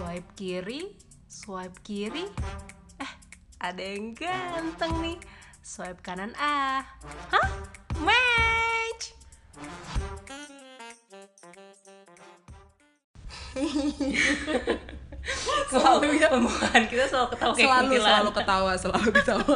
[0.00, 0.96] Swipe kiri,
[1.28, 2.24] swipe kiri.
[2.96, 3.12] Eh,
[3.60, 5.20] ada yang ganteng nih.
[5.60, 6.80] Swipe kanan ah.
[7.28, 7.48] Hah?
[8.00, 9.12] Match.
[15.68, 16.32] Selalu ya.
[16.32, 18.08] Pembukaan kita selalu ketawa kayak selalu kuntilanak.
[18.08, 19.52] selalu ketawa selalu ketawa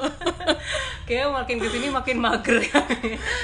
[1.08, 2.84] Kayaknya makin ke sini makin mager ya.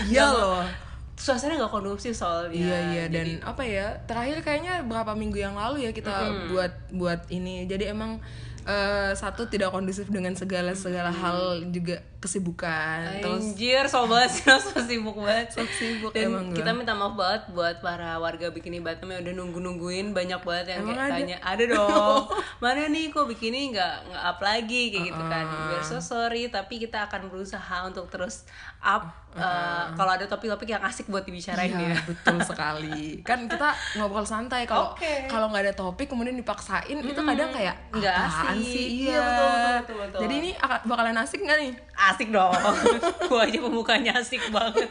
[0.04, 0.89] iya loh
[1.20, 2.56] Suasana gak kondusif soalnya.
[2.56, 6.72] iya iya dan Jadi- apa ya terakhir kayaknya beberapa minggu yang lalu ya kita buat
[6.90, 8.24] buat ini jadi emang
[8.62, 13.16] eh, satu tidak kondusif dengan segala segala hal juga kesibukan.
[13.18, 15.56] Terus Anjir, so banget sih, so sibuk banget.
[15.56, 19.34] So sibuk Dan emang kita minta maaf banget buat para warga Bikini Batam yang udah
[19.34, 21.16] nunggu-nungguin Banyak banget yang Emang kayak ada?
[21.16, 22.22] tanya Ada dong,
[22.62, 24.82] mana nih kok Bikini nggak nggak up lagi?
[24.92, 25.44] Kayak gitu kan.
[25.48, 25.68] Uh-uh.
[25.72, 28.44] We're so sorry, tapi kita akan berusaha untuk terus
[28.80, 31.98] up uh, Kalau ada topik-topik yang asik buat dibicarain Iya, ya.
[32.04, 33.24] betul sekali.
[33.24, 35.24] Kan kita ngobrol santai kalau Oke.
[35.24, 38.16] kalau nggak ada topik kemudian dipaksain itu kadang kayak Nggak
[38.50, 38.74] apaan asik.
[38.74, 38.86] sih?
[39.06, 40.20] Iya, betul, betul, betul, betul.
[40.26, 40.50] Jadi ini
[40.84, 41.72] bakalan asik nggak nih?
[41.94, 42.52] Asik dong,
[43.30, 44.90] gua aja pembukanya asik banget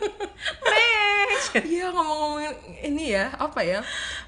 [1.39, 2.53] Match Iya ngomong-ngomongin
[2.84, 3.80] ini ya apa ya?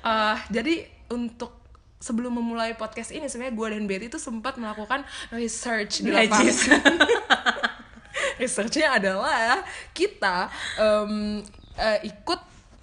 [0.04, 1.60] Eh, jadi untuk
[2.02, 6.50] sebelum memulai podcast ini sebenarnya gue dan Betty itu sempat melakukan research di lapangan.
[8.42, 9.62] Researchnya adalah
[9.94, 10.50] kita
[10.82, 11.46] em,
[11.78, 12.42] eh, ikut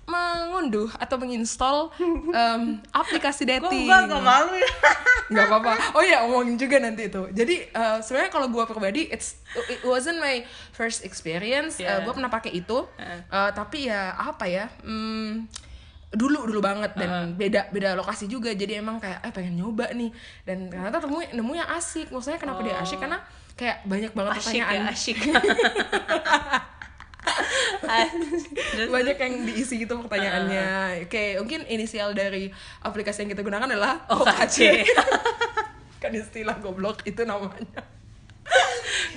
[0.09, 1.92] mengunduh atau menginstall
[2.33, 3.84] em, aplikasi Kok dating.
[3.87, 4.70] enggak, gak malu ya.
[5.31, 5.73] Nggak apa-apa.
[5.92, 7.28] Oh ya omongin juga nanti itu.
[7.31, 9.36] Jadi eh, sebenarnya kalau gue pribadi it's
[9.69, 10.41] it wasn't my
[10.73, 11.77] first experience.
[11.77, 12.01] Yeah.
[12.01, 12.89] gue pernah pakai itu.
[12.97, 13.20] Uh.
[13.20, 15.45] Eh, tapi ya apa ya hmm,
[16.09, 18.48] dulu dulu banget dan beda beda lokasi juga.
[18.56, 20.09] Jadi emang kayak eh pengen nyoba nih.
[20.48, 22.09] Dan ternyata temu nemu yang asik.
[22.09, 22.97] Maksudnya kenapa dia asik?
[22.97, 23.20] Karena
[23.53, 24.95] kayak banyak banget Asyik ya, pertanyaan.
[24.95, 25.17] asyik
[28.95, 31.05] banyak yang diisi gitu pertanyaannya.
[31.07, 32.53] Oke mungkin inisial dari
[32.85, 34.85] aplikasi yang kita gunakan adalah OKC.
[36.03, 37.98] kan istilah goblok itu namanya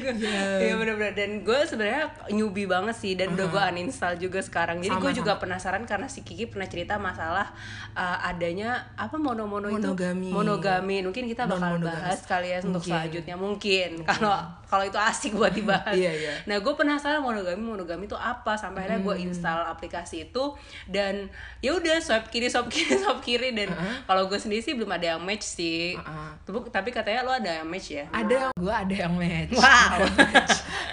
[0.02, 4.80] Iya bener-bener dan gue sebenarnya newbie banget sih dan udah gue uninstall juga sekarang.
[4.80, 7.54] Jadi gue juga penasaran karena si Kiki pernah cerita masalah
[7.94, 10.30] uh, adanya apa mono-mono itu Monogami.
[10.30, 10.98] monogami.
[11.02, 14.34] Mungkin kita bakal bahas kali ya untuk selanjutnya mungkin kalau
[14.66, 15.94] kalau itu asik buat dibahas.
[15.94, 16.34] Iya, iya.
[16.46, 19.08] Nah gue penasaran monogami monogami itu apa sampai akhirnya Hmm.
[19.08, 20.44] gue install aplikasi itu
[20.86, 21.28] dan
[21.60, 23.70] ya udah swipe kiri swipe kiri swipe kiri dan
[24.06, 25.96] kalau gue sendiri sih belum ada yang match sih.
[26.42, 28.06] Tapi- Tapi katanya lo ada yang match ya?
[28.10, 29.54] ada gue ada yang match.
[29.54, 30.02] Wow.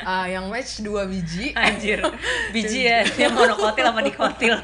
[0.05, 1.57] Ah, yang match dua biji.
[1.57, 2.05] Anjir,
[2.55, 4.57] biji ya, dia monokotil apa dikotil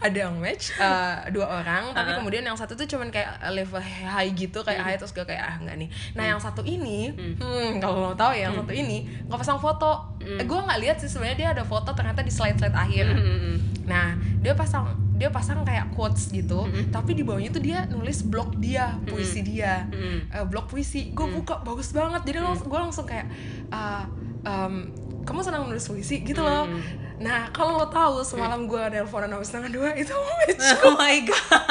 [0.00, 2.24] ada yang match ah, dua orang tapi Uh-huh.
[2.24, 5.56] kemudian yang satu tuh cuman kayak level high gitu kayak high terus gue kayak ah
[5.60, 5.88] nggak nih.
[6.16, 10.16] Nah yang satu ini hmm, kalau mau tahu ya yang satu ini nggak pasang foto
[10.18, 13.14] eh, gue nggak lihat sih sebenarnya dia ada foto ternyata di slide slide akhir
[13.86, 18.56] nah dia pasang dia pasang kayak quotes gitu tapi di bawahnya tuh dia nulis blog
[18.56, 19.84] dia puisi dia.
[20.32, 21.12] Eh, blog puisi.
[21.12, 22.24] Gue buka bagus banget.
[22.24, 23.28] Jadi gue langsung kayak
[23.68, 24.08] ah,
[24.40, 24.88] em,
[25.22, 26.24] kamu senang nulis puisi?
[26.24, 26.64] Gitu loh.
[27.20, 31.68] Nah kalau lo tahu semalam gue nelfonan sama setengah dua itu match Oh my god.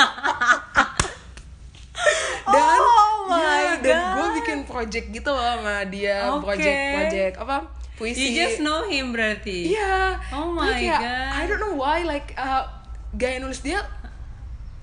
[2.53, 4.13] Dan Oh my ya, dan God.
[4.15, 6.33] gue bikin project gitu loh sama dia.
[6.33, 6.49] Oke.
[6.49, 9.75] project project apa You puisi just know him berarti?
[9.75, 10.15] Iya.
[10.31, 11.29] Oh Gue my kayak, God.
[11.35, 12.78] I don't know why like uh,
[13.13, 13.81] gaya nulis dia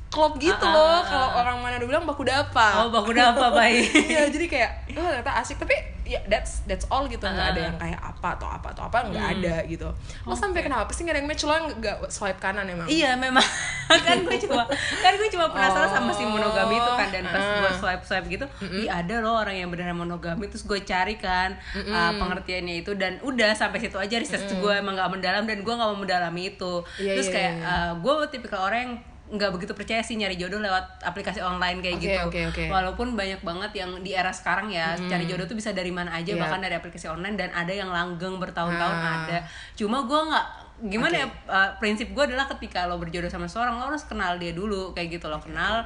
[0.07, 0.87] klop gitu Ah, ah, loh.
[0.89, 2.67] ah, Kalau orang mana udah bilang baku dapa.
[2.81, 7.03] Oh baku apa baik Iya, jadi kayak oh ternyata asik tapi ya that's that's all
[7.05, 7.67] gitu nggak ada Ah.
[7.67, 9.35] yang kayak apa atau apa atau apa nggak Hmm.
[9.37, 9.89] ada gitu.
[10.23, 12.87] Lo sampai kenapa sih nggak ada yang match lo nggak swipe kanan emang?
[12.87, 13.43] Iya memang
[14.07, 14.63] kan gue cuma
[14.97, 18.27] kan gue cuma penasaran sama si monogami itu kan dan pas Oh, gue swipe swipe
[18.29, 22.95] gitu, ih ada loh orang yang beneran monogami terus gue cari kan uh, pengertiannya itu
[22.95, 26.51] dan udah sampai situ aja research gue emang gak mendalam dan gue gak mau mendalami
[26.53, 27.63] itu Iya, terus iya, kayak iya.
[27.65, 28.95] uh, gue tipikal orang yang
[29.27, 32.65] nggak begitu percaya sih nyari jodoh lewat aplikasi online kayak Oke, gitu oke, oke.
[32.71, 36.31] walaupun banyak banget yang di era sekarang ya cari jodoh tuh bisa dari mana aja
[36.31, 36.39] Iya.
[36.39, 39.27] bahkan dari aplikasi online dan ada yang langgeng bertahun-tahun Ah.
[39.27, 39.39] ada
[39.75, 40.47] cuma gue nggak
[40.87, 44.53] gimana ya uh, prinsip gue adalah ketika lo berjodoh sama seorang lo harus kenal dia
[44.53, 45.83] dulu kayak gitu lo kenal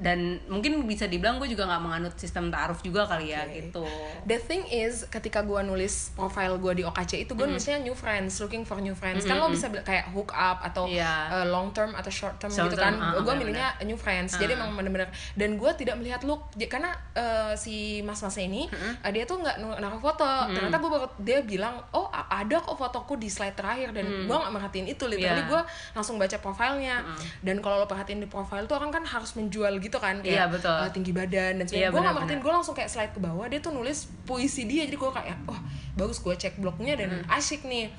[0.00, 0.18] dan
[0.48, 3.84] mungkin bisa dibilang gue juga nggak menganut sistem taaruf juga kali ya gitu
[4.24, 8.40] The thing is, ketika gue nulis profile gue di OKC itu gue nulisnya new friends,
[8.40, 9.24] looking for new friends.
[9.24, 11.28] Kan lo bisa kayak hook up atau Iya.
[11.30, 13.16] uh, long term atau short term Short gitu term, kan.
[13.16, 14.36] ah, gue milihnya new friends.
[14.36, 15.08] Jadi emang bener-bener.
[15.34, 20.00] Dan gue tidak melihat look, karena uh, si mas-mas ini uh, dia tuh nggak naruh
[20.00, 20.24] foto.
[20.48, 24.86] Ternyata gue dia bilang, oh ada kok fotoku di slide terakhir dan gue nggak merhatiin
[24.86, 25.04] itu.
[25.04, 25.50] Literally Iya.
[25.50, 25.60] gue
[25.92, 27.02] langsung baca profilnya.
[27.40, 30.20] Dan kalau lo perhatiin di profile tuh orang kan harus menjual gitu kan.
[30.20, 30.76] Kayak, Iya, betul.
[30.76, 31.90] uh, tinggi badan dan Iya, sebagainya.
[31.90, 35.10] gue nggak gue langsung kayak slide ke bawah dia tuh nulis puisi dia jadi gue
[35.10, 35.58] kayak wah
[35.96, 37.90] bagus gue cek blognya dan asik nih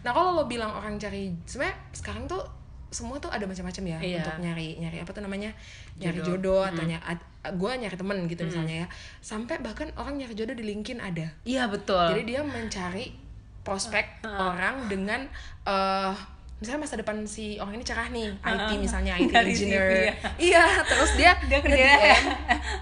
[0.00, 2.40] nah kalau lo bilang orang cari sebenarnya sekarang tuh
[2.88, 4.16] semua tuh ada macam-macam ya Iya.
[4.18, 5.50] untuk nyari nyari apa tuh namanya
[5.96, 6.34] nyari Jodoh.
[6.34, 7.20] jodoh, atau nyari
[7.52, 8.86] gue nyari temen gitu misalnya ya
[9.20, 13.14] sampai bahkan orang nyari jodoh di LinkedIn ada iya betul jadi dia mencari
[13.60, 15.28] prospek orang dengan
[15.64, 16.12] eh
[16.60, 20.14] misalnya masa depan si orang ini cerah nih IT misalnya IT engineer CV ya.
[20.38, 22.24] iya terus dia dia kerja nge-DM,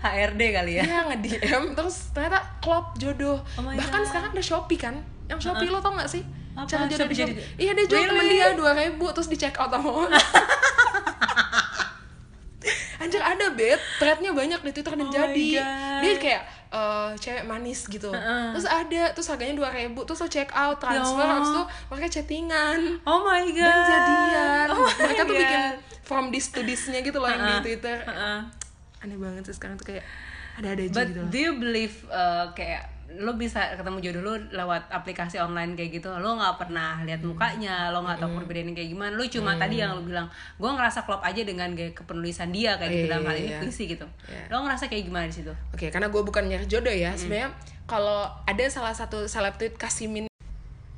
[0.03, 3.39] HRD kali ya Iya nge-DM terus ternyata klop jodoh.
[3.55, 4.09] Oh Bahkan God.
[4.09, 4.95] sekarang ada Shopee kan.
[5.27, 6.27] Yang Shopee lo tau gak sih?
[6.53, 6.67] Apa?
[6.67, 7.35] Cara jodoh Shopee Shopee.
[7.35, 8.37] jadi- Iya dia jual temen Really?
[8.37, 8.59] dia
[8.99, 10.13] 2000 terus di check out sama orang.
[12.99, 15.49] Anjir ada bet, threadnya banyak di Twitter dan Oh jadi.
[16.03, 18.11] Dia kayak eh, cewek manis gitu.
[18.11, 21.37] Terus ada, terus harganya 2000 terus lo check out, transfer, Ya Allah.
[21.37, 22.81] habis itu mereka chattingan.
[23.03, 24.67] oh my god Dan jadian.
[24.69, 25.43] Oh my mereka tuh God.
[25.43, 25.63] bikin
[26.03, 27.59] from this to this-nya gitu loh yang Uh-uh.
[27.59, 27.97] di Twitter.
[28.01, 28.41] Uh-uh.
[28.99, 30.05] Aneh banget sih sekarang tuh kayak
[30.57, 31.29] ada-ada aja But gitu loh.
[31.29, 36.13] do you believe uh, kayak lo bisa ketemu jodoh lo lewat aplikasi online kayak gitu.
[36.13, 39.13] Lo nggak pernah lihat mukanya lo nggak tahu perbedaannya kayak gimana.
[39.17, 40.29] Lo cuma tadi yang lo bilang
[40.61, 43.51] gue ngerasa klop aja dengan gaya kepenulisan dia kayak gitu Iya, dalam hal iya, ini
[43.51, 43.59] iya.
[43.65, 44.07] puisi gitu.
[44.29, 44.45] Iya.
[44.53, 45.53] lo ngerasa kayak gimana di situ?
[45.73, 47.17] Oke, karena gue bukan nyari jodoh ya.
[47.17, 47.57] Sebenarnya
[47.89, 50.28] kalau ada salah satu seleb tweet Kasimin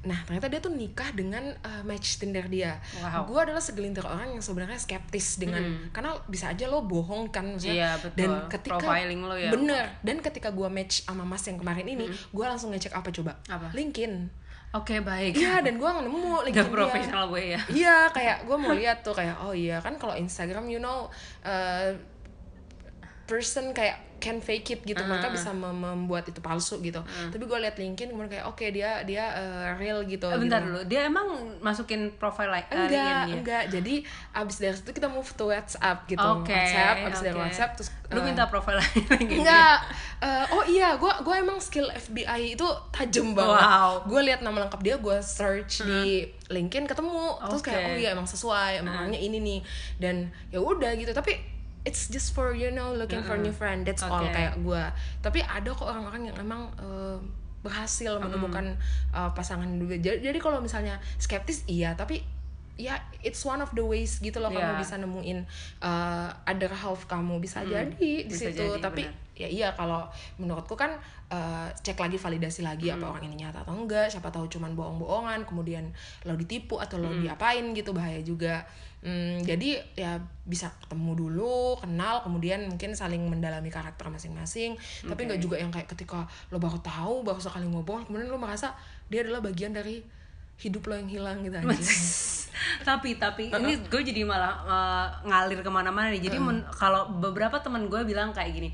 [0.00, 2.80] Nah, ternyata dia tuh nikah dengan uh, match Tinder dia.
[2.96, 3.28] Wow.
[3.28, 5.60] Gue adalah segelintir orang yang sebenarnya skeptis dengan
[5.92, 7.76] karena bisa aja lo bohong kan maksudnya.
[7.76, 8.16] Iya, betul.
[8.16, 9.50] Dan ketika Profiling lo ya.
[9.52, 9.84] Bener.
[10.00, 13.36] Dan ketika gue match sama Mas yang kemarin ini, gue langsung ngecek apa coba?
[13.46, 13.68] Apa?
[13.76, 14.40] LinkedIn.
[14.70, 16.70] oke baik Iya, dan gue nemu LinkedIn dia.
[16.70, 20.70] profesional gue ya Iya, kayak gue mau lihat tuh kayak oh iya kan kalau Instagram
[20.70, 21.10] you know
[21.42, 21.90] uh,
[23.26, 27.58] person kayak can fake it gitu mereka bisa mem- membuat itu palsu gitu tapi gue
[27.58, 30.68] liat LinkedIn kemudian kayak oke dia dia uh, real gitu Eh, bentar gitu.
[30.70, 31.26] dulu dia emang
[31.58, 33.32] masukin profile like uh, enggak ya?
[33.32, 33.94] enggak jadi
[34.36, 37.42] abis dari situ kita move to WhatsApp gitu Oke, WhatsApp abis dari oke.
[37.42, 38.78] WhatsApp terus lu uh, minta profile
[39.10, 39.78] LinkedIn Enggak.
[40.20, 43.62] Eh, oh iya, gue gua emang skill FBI itu tajam banget.
[43.62, 43.92] Wow.
[44.04, 47.40] Gue lihat nama lengkap dia, gue search di LinkedIn ketemu.
[47.40, 49.60] Terus kayak oh iya emang sesuai, emang orangnya ini nih.
[49.96, 50.16] Dan
[50.48, 51.08] ya udah gitu.
[51.10, 51.38] Tapi
[51.82, 53.82] it's just for you know looking for new friend.
[53.82, 54.30] That's all Oke.
[54.30, 54.82] kayak gue.
[55.20, 57.16] Tapi ada kok orang-orang yang emang eh,
[57.60, 58.72] berhasil menemukan
[59.10, 59.92] eh, pasangan dulu.
[59.92, 62.20] Jadi, jadi kalau misalnya skeptis iya, tapi
[62.74, 64.80] ya it's one of the ways gitu loh kamu Iya.
[64.80, 65.44] bisa nemuin
[65.84, 69.36] uh, other half kamu bisa jadi di bisa situ jadi, tapi benar.
[69.36, 70.08] ya iya kalau
[70.40, 70.96] menurutku kan
[71.28, 73.12] uh, cek lagi validasi lagi apa Hmm.
[73.12, 75.92] orang ini nyata atau enggak siapa tahu cuman bohong-bohongan kemudian
[76.24, 77.20] lo ditipu atau lo Hmm.
[77.20, 78.64] diapain gitu bahaya juga
[79.00, 84.76] Hmm, jadi ya bisa ketemu dulu kenal kemudian mungkin saling mendalami karakter masing-masing.
[85.04, 88.76] Tapi nggak juga yang kayak ketika lo baru tahu baru sekali ngobrol kemudian lo merasa
[89.08, 90.04] dia adalah bagian dari
[90.60, 91.80] hidup lo yang hilang gitu anjir.
[92.88, 96.20] tapi tapi ini gue jadi malah uh, ngalir ke mana-mana nih.
[96.20, 96.36] Jadi
[96.76, 98.70] kalau beberapa teman gue bilang kayak gini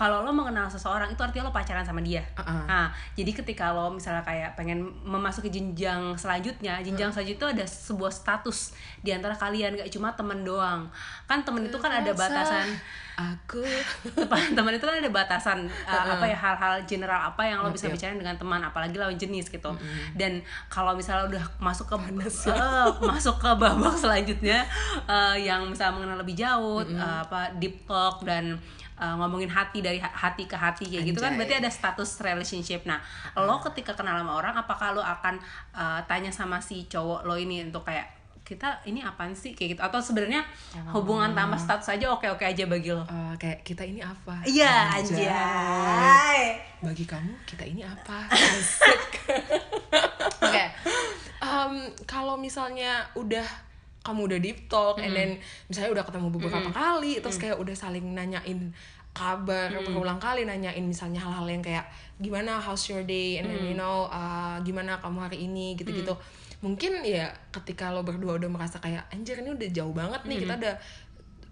[0.00, 2.24] kalau lo mengenal seseorang itu artinya lo pacaran sama dia.
[2.32, 2.64] Uh-uh.
[2.64, 8.08] nah jadi ketika lo misalnya kayak pengen memasuki jenjang selanjutnya jenjang selanjutnya itu ada sebuah
[8.08, 8.72] status
[9.04, 10.88] di antara kalian gak cuma temen doang.
[11.28, 12.80] Kan temen itu kan ada batasan
[13.20, 13.60] aku.
[14.16, 17.86] Teman teman itu kan ada batasan uh, apa ya hal-hal general apa yang lo bisa
[17.86, 19.72] Yep, bicarain dengan teman apalagi lawan jenis gitu.
[20.14, 21.96] Dan kalau misalnya udah masuk ke
[22.52, 24.62] eh, masuk ke babak selanjutnya
[25.04, 28.54] eh, yang misalnya mengenal lebih jauh eh, apa deep talk dan
[28.94, 31.38] eh, ngomongin hati dari ha- hati ke hati kayak gitu kan Anjay.
[31.42, 32.84] berarti ada status relationship.
[32.84, 33.00] Nah
[33.34, 35.40] lo ketika kenal sama orang apakah lo akan
[35.74, 39.54] eh, tanya sama si cowok lo ini untuk kayak kita ini apaan sih?
[39.54, 39.82] Kayak gitu.
[39.82, 40.42] Atau sebenarnya
[40.90, 43.06] hubungan tanpa status aja oke oke aja bagi lo.
[43.06, 44.42] Uh, kayak kita ini apa?
[44.42, 46.58] Iya, anjay.
[46.82, 48.26] Bagi kamu kita ini apa?
[50.40, 50.64] Oke.
[51.44, 53.44] um, kalau misalnya udah
[54.00, 55.36] kamu udah deep talk and then
[55.68, 58.72] misalnya udah ketemu beberapa kali terus kayak udah saling nanyain
[59.12, 61.84] kabar berulang kali nanyain misalnya hal-hal yang kayak
[62.16, 62.56] gimana?
[62.56, 63.42] How's your day?
[63.42, 65.76] And then you know uh, gimana kamu hari ini?
[65.76, 66.16] Gitu-gitu
[66.60, 70.54] mungkin ya ketika lo berdua udah merasa kayak anjir ini udah jauh banget nih kita
[70.60, 70.74] udah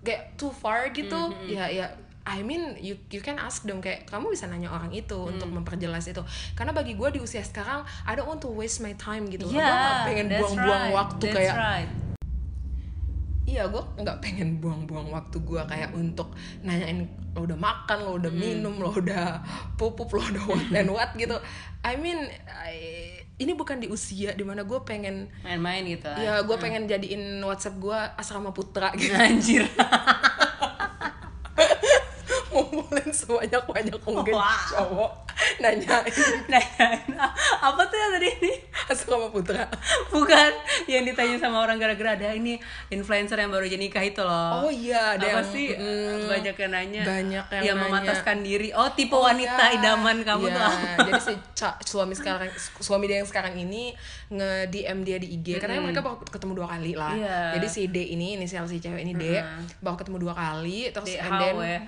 [0.05, 1.89] kayak too far gitu ya ya
[2.29, 6.13] I mean you you can ask them kayak kamu bisa nanya orang itu untuk memperjelas
[6.13, 6.21] itu.
[6.53, 9.57] Karena bagi gue di usia sekarang I don't want to waste my time gitu gue
[9.57, 11.91] Yeah, nggak pengen that's buang-buang right, waktu that's kayak right.
[13.49, 18.29] iya gue nggak pengen buang-buang waktu gue kayak untuk nanyain lo udah makan lo udah
[18.29, 19.41] minum lo udah
[19.81, 21.33] pupuk lo udah what and what gitu.
[21.81, 26.07] I mean I- ini bukan di usia di mana gue pengen main-main gitu.
[26.07, 26.19] Lah.
[26.19, 29.15] ya gue pengen jadiin WhatsApp gue asrama putra gitu.
[29.15, 29.63] Anjir.
[32.49, 34.67] Ngumpulin sebanyak banyak mungkin Wow.
[34.69, 35.13] cowok.
[35.59, 36.13] Nanyain.
[36.51, 37.03] Nanyain,
[37.59, 38.53] apa tuh yang tadi ini
[38.91, 39.69] Asal sama Putra.
[40.15, 40.51] bukan
[40.85, 42.57] yang ditanya sama orang gara-gara ada ini
[42.89, 46.57] influencer yang baru aja nikah itu loh Oh iya, ada apa yang- sih mm, banyak
[46.57, 47.91] yang nanya banyak yang yang nanya.
[47.91, 49.77] memataskan diri oh tipe Oh, wanita iya.
[49.77, 51.33] idaman kamu Iya, tuh apa jadi si
[51.85, 53.93] suami sekarang suami dia yang sekarang ini
[54.29, 57.39] nge DM dia di IG katanya mereka baru ketemu dua kali lah Iya.
[57.55, 59.43] jadi si D ini inisial si cewek ini D
[59.79, 61.79] baru ketemu dua kali terus D, and then ya.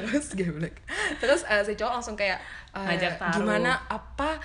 [0.00, 0.74] terus geblek
[1.18, 2.38] terus eh, si cowok langsung kayak
[2.70, 3.34] taruh.
[3.34, 4.38] gimana apa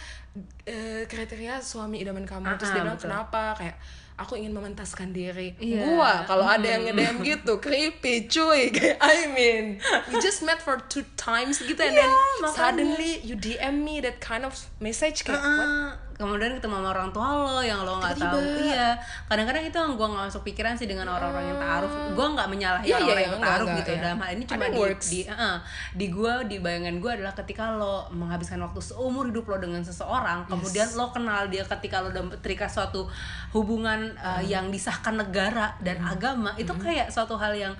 [0.63, 3.07] eh, kriteria suami idaman kamu terus Ah, dia bilang betul.
[3.07, 3.77] kenapa kayak
[4.15, 5.83] aku ingin mementaskan diri Iya.
[5.85, 9.65] gua kalau ada yang nge-DM gitu creepy cuy kayak I mean
[10.07, 12.55] we just met for two times gitu and then Iya, makanya.
[12.55, 15.87] suddenly you DM me that kind of message kayak what Heeh.
[16.15, 18.39] Kemudian ketemu sama orang tua lo yang lo nggak tahu.
[18.39, 18.95] Iya.
[19.27, 21.91] Kadang-kadang itu yang gue nggak masuk pikiran sih dengan orang-orang yang taaruf.
[22.15, 23.91] Gue nggak menyalahi Iya, iya, orang-orang iya, yang enggak, gitu.
[23.91, 23.99] iya.
[23.99, 25.07] dalam hal ini cuma di works.
[25.11, 25.57] di eh,
[25.91, 30.47] di gue di bayangan gue adalah ketika lo menghabiskan waktu seumur hidup lo dengan seseorang
[30.47, 33.11] kemudian lo kenal dia ketika lo udah terikat suatu
[33.51, 34.43] hubungan eh, Hmm.
[34.47, 37.75] yang disahkan negara dan agama itu kayak suatu hal yang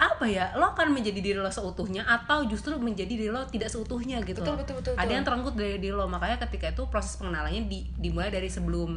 [0.00, 4.24] apa ya lo akan menjadi diri lo seutuhnya atau justru menjadi diri lo tidak seutuhnya
[4.24, 4.60] gitu Betul, loh.
[4.64, 5.12] betul, betul, ada betul.
[5.12, 8.96] yang terenggut dari diri lo makanya ketika itu proses pengenalannya di, dimulai dari sebelum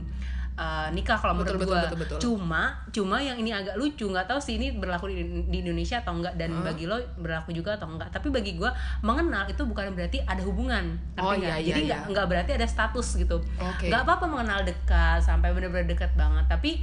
[0.56, 2.20] uh, nikah kalau Betul, menurut betul, gua betul, betul.
[2.24, 2.62] cuma
[2.94, 6.34] cuma yang ini agak lucu nggak tahu sih ini berlaku di, di Indonesia atau enggak
[6.38, 10.42] dan bagi lo berlaku juga atau enggak tapi bagi gua mengenal itu bukan berarti ada
[10.46, 11.88] hubungan Oh, iya, iya, jadi iya.
[11.88, 16.80] nggak nggak berarti ada status gitu nggak apa-apa mengenal dekat sampai bener-bener dekat banget tapi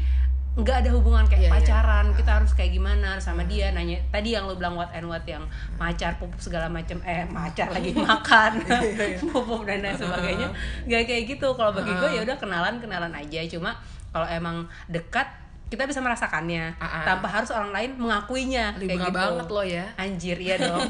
[0.50, 1.54] nggak ada hubungan kayak Iya, iya.
[1.62, 5.22] pacaran kita harus kayak gimana sama dia nanya tadi yang lo bilang what and what
[5.22, 5.46] yang
[5.78, 10.48] macar pupuk segala macam eh macar lagi makan Iya, pupuk dan lain sebagainya.
[10.90, 13.78] Nggak kayak gitu kalau bagi gue ya udah kenalan kenalan aja cuma
[14.10, 15.26] kalau emang dekat
[15.70, 17.06] kita bisa merasakannya ah.
[17.06, 19.18] tanpa harus orang lain mengakuinya Libra kayak gitu.
[19.22, 19.86] banget lo ya.
[19.94, 20.82] Anjir iya dong.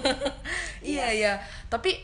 [0.80, 1.32] Iya iya.
[1.68, 2.00] tapi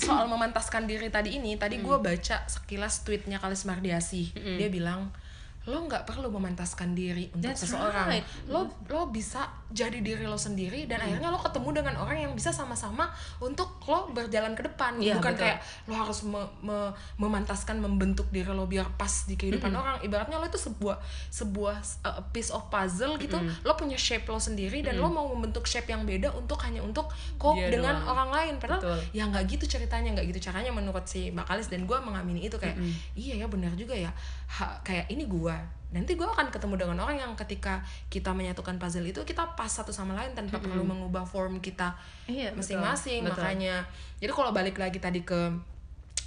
[0.00, 5.12] soal memantaskan diri tadi ini tadi gue baca sekilas tweetnya Kalis Mardiasi dia bilang
[5.60, 8.08] lo nggak perlu memantaskan diri untuk That's seseorang.
[8.08, 8.24] right.
[8.48, 12.48] lo lo bisa jadi diri lo sendiri dan akhirnya lo ketemu dengan orang yang bisa
[12.50, 13.06] sama-sama
[13.38, 14.96] untuk lo berjalan ke depan.
[14.98, 15.44] Iya, bukan betul.
[15.46, 20.00] kayak lo harus me- me- memantaskan membentuk diri lo biar pas di kehidupan orang.
[20.00, 20.96] Ibaratnya lo itu sebuah
[21.30, 23.36] sebuah uh, piece of puzzle gitu.
[23.62, 27.06] Lo punya shape lo sendiri dan lo mau membentuk shape yang beda untuk hanya untuk
[27.36, 28.10] cope Dia dengan doang.
[28.10, 28.54] orang lain.
[28.56, 28.98] Padahal Betul.
[29.12, 32.80] ya nggak gitu ceritanya nggak gitu caranya menurut si Bakalis dan gue mengamini itu kayak
[33.12, 34.10] iya ya benar juga ya.
[34.50, 35.52] Ha- kayak ini gue
[35.90, 39.90] nanti gue akan ketemu dengan orang yang ketika kita menyatukan puzzle itu kita pas satu
[39.90, 41.98] sama lain tanpa perlu mengubah form kita
[42.30, 42.78] Iya, betul.
[42.78, 43.34] masing-masing Betul.
[43.42, 43.74] makanya
[44.22, 45.50] jadi kalau balik lagi tadi ke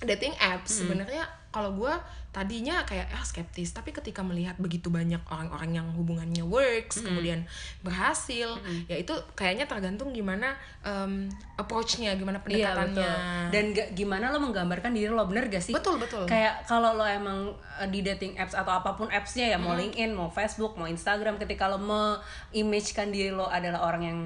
[0.01, 1.93] dating apps sebenarnya kalau gue
[2.33, 3.77] tadinya kayak ah skeptis.
[3.77, 7.45] Tapi ketika melihat begitu banyak orang-orang yang hubungannya works kemudian
[7.85, 8.57] berhasil
[8.89, 11.29] ya itu kayaknya tergantung gimana em,
[11.61, 12.97] approach-nya gimana Iya pendekatannya.
[12.97, 13.51] Betul.
[13.53, 15.77] Dan gak, gimana lo menggambarkan diri lo bener gak sih?
[15.77, 16.25] betul betul.
[16.25, 20.09] Kayak kalau lo emang uh, di dating apps atau apa pun appsnya ya mau LinkedIn,
[20.17, 24.19] mau Facebook, mau Instagram, ketika lo me-imagekan diri lo adalah orang yang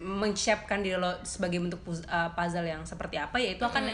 [0.00, 3.84] men-shapekan diri lo sebagai bentuk uh, puzzle yang seperti apa ya itu akan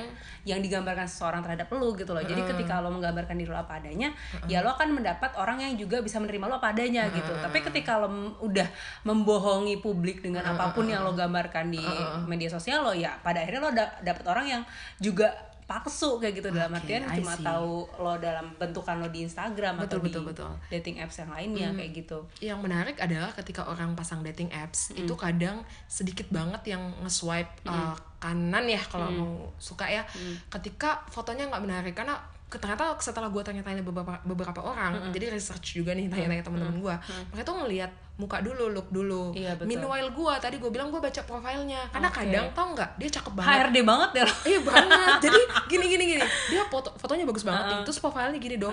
[0.46, 2.22] yang digambarkan seseorang terhadap lo gitu loh.
[2.22, 4.14] Jadi ketika lo menggambarkan diri lo apa adanya,
[4.46, 7.34] ya lo akan mendapat orang yang juga bisa menerima lo apa adanya gitu.
[7.34, 8.70] Tapi ketika lo udah
[9.02, 11.82] membohongi publik dengan apa pun yang lo gambarkan di
[12.30, 14.62] media sosial lo ya pada akhirnya lo da- dapet orang yang
[15.02, 15.34] juga
[15.66, 16.48] palsu kayak gitu.
[16.54, 17.42] Dalam Oke, artian I cuma see.
[17.42, 20.50] tahu lo dalam bentukan lo di Instagram atau Betul, di betul, betul.
[20.70, 22.18] dating apps yang lainnya kayak gitu.
[22.38, 27.98] yang menarik adalah ketika orang pasang dating apps itu kadang sedikit banget yang nge-swipe uh,
[28.22, 30.06] kanan ya kalau mau suka ya.
[30.48, 32.14] Ketika fotonya nggak menarik karena
[32.46, 36.94] ternyata setelah gue tanya-tanya beberapa beberapa orang jadi research juga nih tanya-tanya teman-teman gue
[37.34, 39.68] mereka tuh ngelihat muka dulu look dulu Iya, betul.
[39.68, 43.52] meanwhile gue tadi gue bilang gue baca profilnya karena kadang tau nggak dia cakep banget
[43.60, 44.26] HRD banget ya.
[44.56, 45.16] Iya banget.
[45.28, 46.22] Jadi gini gini gini.
[46.48, 47.78] Dia foto fotonya bagus banget nih.
[47.84, 48.72] Terus profilnya gini dong.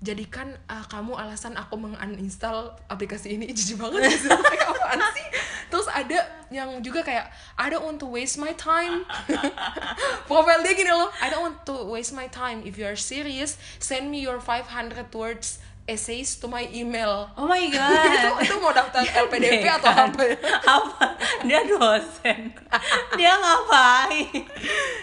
[0.00, 4.16] Jadikan uh, kamu alasan aku menguninstall aplikasi ini jijik banget.
[4.16, 5.28] Kayak apaan sih?
[5.68, 6.18] Terus ada
[6.48, 7.28] yang juga kayak
[7.60, 9.04] I don't want to waste my time.
[10.24, 11.12] Profil dia gini loh.
[11.20, 12.64] I don't want to waste my time.
[12.64, 15.60] If you are serious, send me your 500 words
[15.90, 17.26] essays to my email.
[17.34, 18.38] Oh my itu god.
[18.38, 20.08] itu mau daftar LPDP atau Kan.
[20.08, 20.36] apa ya?
[20.62, 21.04] apa?
[21.42, 22.54] Dia dosen.
[23.18, 24.46] Dia ngapain?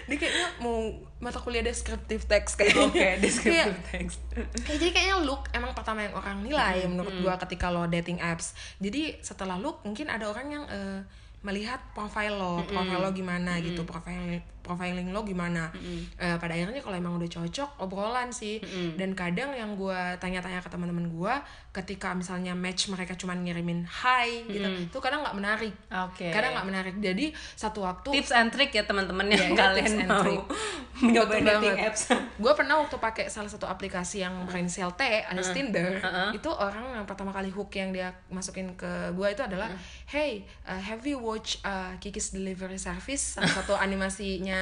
[0.07, 2.87] Dia kayaknya mau mata kuliah descriptive text kayaknya.
[2.87, 4.19] Oke, descriptive Kayak- text.
[4.63, 8.55] Ya, jadi kayaknya look emang pertama yang orang nilai menurut gua ketika lo dating apps.
[8.77, 11.01] Jadi setelah look mungkin ada orang yang eh,
[11.41, 15.71] melihat profile lo, profile lo gimana gitu, profile profiling lo gimana.
[16.19, 18.59] Eh, pada akhirnya kalau emang udah cocok obrolan sih.
[18.93, 21.33] Dan kadang yang gue tanya-tanya ke teman-teman gue
[21.71, 25.73] ketika misalnya match mereka cuman ngirimin hi gitu itu kadang nggak menarik.
[26.09, 26.27] Oke.
[26.29, 26.95] kadang nggak menarik.
[26.97, 30.33] Jadi satu waktu tips and trick ya teman-teman yang Iya, iya, kalian tips and mau
[30.97, 31.45] Betul dating
[31.77, 31.87] banget.
[31.87, 32.01] apps.
[32.35, 36.01] Gue pernah waktu pakai salah satu aplikasi yang berinisial T alias Tinder.
[36.33, 39.69] Itu orang yang pertama kali hook yang dia masukin ke gue itu adalah
[40.09, 43.37] hey uh, have you watch uh, Kiki's Delivery Service?
[43.37, 44.56] Salah satu animasinya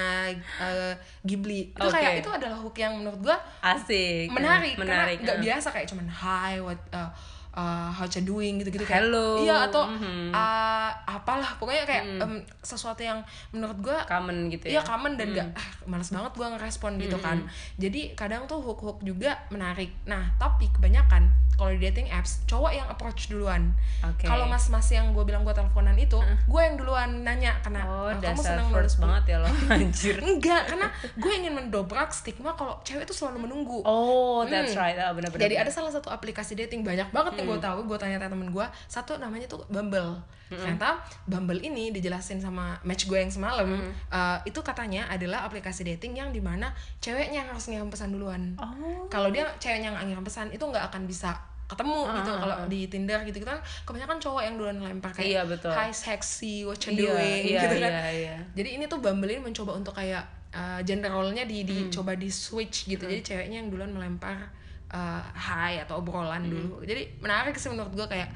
[0.62, 1.72] uh, Ghibli.
[1.72, 1.96] Itu Oke.
[1.98, 4.30] kayak itu adalah hook yang menurut gue asik.
[4.32, 5.44] menarik, menarik karena nggak eh.
[5.50, 7.10] biasa kayak cuman hi what uh,
[7.56, 8.60] uh, how you doing?
[8.60, 9.08] gitu-gitu kayak.
[9.08, 9.40] Hello.
[9.42, 10.36] iya atau Mhm.
[10.36, 11.56] uh, apalah.
[11.58, 13.24] Pokoknya kayak em, sesuatu yang
[13.56, 14.82] menurut gue common gitu Iya ya?
[14.84, 17.38] common dan gak ah, males banget gue ngerespon gitu kan.
[17.80, 19.90] Jadi kadang tuh hook hook juga menarik.
[20.06, 23.72] Nah tapi kebanyakan kalau di dating apps cowok yang approach duluan.
[24.02, 24.24] Oke.
[24.24, 28.16] kalau mas-mas yang gue bilang gue teleponan itu gue yang duluan nanya karena oh "Ah,
[28.16, 30.16] kamu senang nulis banget ya lo anjir.
[30.18, 33.80] Enggak karena gue ingin mendobrak stigma kalau cewek itu selalu menunggu.
[33.82, 34.96] Oh that's right.
[34.96, 37.66] Ah, benar-benar jadi ada salah satu aplikasi dating banyak banget yang gue Hmm.
[37.66, 40.56] tahu gue tanya tanya temen gue satu namanya tuh Bumble Hmm.
[40.56, 43.90] ternyata Bumble ini dijelasin sama match gue yang semalam Hmm.
[43.90, 48.54] eh, itu katanya adalah aplikasi dating yang di mana ceweknya yang harus ngirim pesan duluan
[48.56, 51.34] oh kalau dia ceweknya yang ngirim pesan itu nggak akan bisa
[51.66, 55.42] ketemu gitu ah, kalau di Tinder gitu kan kebanyakan cowok yang duluan lempar kayak Iya,
[55.46, 55.74] betul.
[55.74, 58.36] hi sexy what you Iya, doing iya, gitu kan iya, iya.
[58.54, 60.22] jadi ini tuh Bumble ini mencoba untuk kayak
[60.54, 61.90] uh, gender role-nya di Hmm.
[61.90, 64.46] dicoba di switch gitu jadi ceweknya yang duluan melempar
[64.88, 66.54] uh, hi atau obrolan Hmm.
[66.54, 68.30] dulu jadi menarik sih menurut gue kayak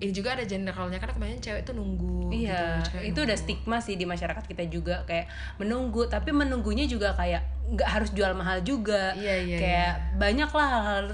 [0.00, 3.44] ini juga ada gender role-nya karena kebanyakan cewek tuh nunggu Iya, gitu, itu udah nunggu.
[3.44, 8.32] stigma sih di masyarakat kita juga kayak menunggu, tapi menunggunya juga kayak nggak harus jual
[8.32, 9.12] mahal juga.
[9.12, 11.04] Iya, iya, Kayak banyak lah hal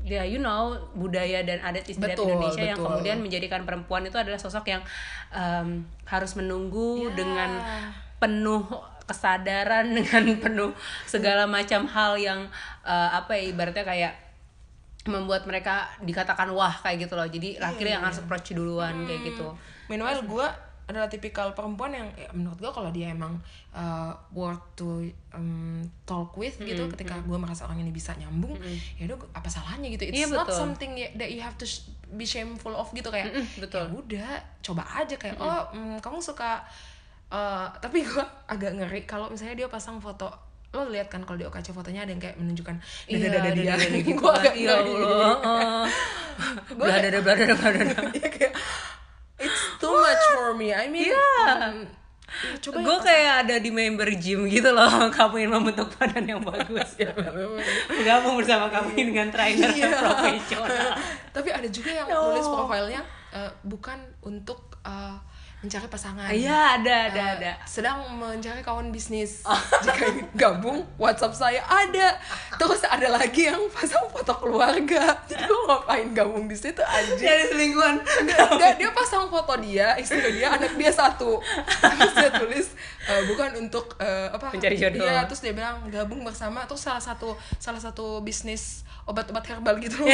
[0.00, 2.88] ya you know budaya dan adat istiadat Betul, Indonesia yang betul.
[2.90, 4.82] kemudian menjadikan perempuan itu adalah sosok yang
[5.30, 7.14] em, harus menunggu Ya.
[7.14, 7.50] dengan
[8.16, 8.64] penuh
[9.04, 10.70] kesadaran dengan penuh
[11.04, 12.40] segala macam hal yang
[12.82, 14.12] eh, apa ya ibaratnya kayak
[15.02, 17.24] membuat mereka dikatakan wah kayak gitu loh.
[17.24, 19.48] Jadi laki yang harus approach duluan kayak gitu.
[19.88, 20.46] Meanwhile gue
[20.84, 23.38] adalah tipikal perempuan yang ya, menurut gue kalau dia emang
[23.70, 28.58] uh, worth to um, talk with gitu ketika gue merasa orang ini bisa nyambung
[28.98, 30.10] ya udah apa salahnya gitu?
[30.10, 30.58] It's Iya, not betul.
[30.58, 31.66] something ya- that you have to
[32.10, 33.86] be shameful of gitu kayak Mm-mm, betul.
[33.86, 34.30] ya udah
[34.60, 35.14] coba aja.
[35.14, 36.58] Kayak oh mm, kamu suka
[37.30, 41.44] uh, tapi gue agak ngeri kalau misalnya dia pasang foto lo lihat kan kalau di
[41.44, 43.74] OKC fotonya ada yang kayak menunjukkan dada-dada dia.
[43.74, 44.38] dada-dada gitu gue kan.
[44.40, 45.34] agak ya Allah
[46.70, 48.52] dada dada belah dada Iya, kayak
[49.36, 50.70] it's too much for me.
[50.70, 51.90] I mean mm,
[52.30, 54.86] ya, coba gue kayak ada di member gym gitu loh.
[55.16, 56.94] Kamu yang membentuk badan yang bagus.
[57.00, 57.10] Ya
[58.06, 59.90] gabung bersama kami dengan trainer Iya.
[59.92, 60.94] profesional.
[61.30, 62.30] Tapi ada juga yang No.
[62.30, 65.16] nulis profilnya eh, bukan untuk eh,
[65.60, 69.44] mencari pasangan iya ada ada Eh, ada sedang mencari kawan bisnis
[69.84, 72.16] jika gabung WhatsApp saya ada
[72.56, 77.44] terus ada lagi yang pasang foto keluarga jadi gue ngapain gabung di situ aja jadi
[77.52, 78.00] selingkuhan
[78.40, 81.40] Enggak, dia pasang foto dia, istri dia, anak dia satu.
[81.80, 82.66] Terus dia tulis
[83.08, 84.52] eh, bukan untuk eh, apa?
[84.52, 85.04] Mencari jodoh.
[85.04, 90.02] Iya, terus dia bilang gabung bersama terus salah satu salah satu bisnis obat-obat herbal gitu.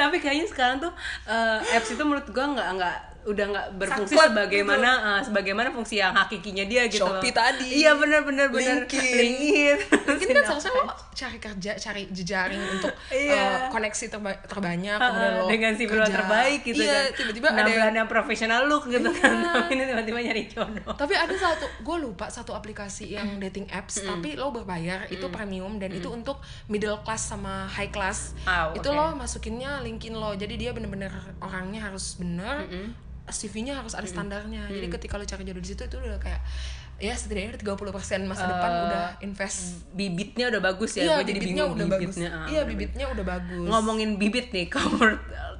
[0.00, 0.92] tapi kayaknya sekarang tuh
[1.28, 5.94] eh, apps itu menurut gue nggak nggak udah nggak berfungsi Saklek sebagaimana eh, sebagaimana fungsi
[5.96, 7.16] yang hakikinya dia gitu loh.
[7.16, 7.68] Shopee tadi.
[7.76, 9.12] iya benar benar benar LinkedIn.
[9.14, 9.76] LinkedIn.
[10.06, 13.36] Mungkin kan seharusnya lo cari kerja, cari jejaring untuk Iya.
[13.36, 16.08] eh, koneksi terba- terbanyak, Heeh, kemudian lo dengan si kerja.
[16.10, 17.12] terbaik gitu iya, kan.
[17.14, 19.34] tiba-tiba ada yang- yang profesional look gitu kan.
[19.44, 20.92] Tapi ini tiba-tiba nyari jodoh.
[20.92, 25.76] Tapi ada satu gue lupa satu aplikasi yang dating apps tapi lo berbayar itu premium
[25.76, 28.32] dan itu untuk middle class sama high class.
[28.42, 28.96] Oh, itu oke.
[28.96, 32.64] lo masukinnya linkin lo jadi dia bener-bener orangnya harus bener
[33.32, 34.68] CV-nya harus ada standarnya.
[34.68, 36.42] Jadi ketika lo cari jodoh di situ itu udah kayak
[37.00, 39.80] ya setidaknya udah 30% masa depan udah invest.
[39.96, 42.00] bibitnya udah bagus ya iya gue jadi bibitnya bingung udah bagus.
[42.04, 43.66] bibitnya ah, iya bibitnya udah bagus.
[43.72, 45.00] Ngomongin bibit nih kamu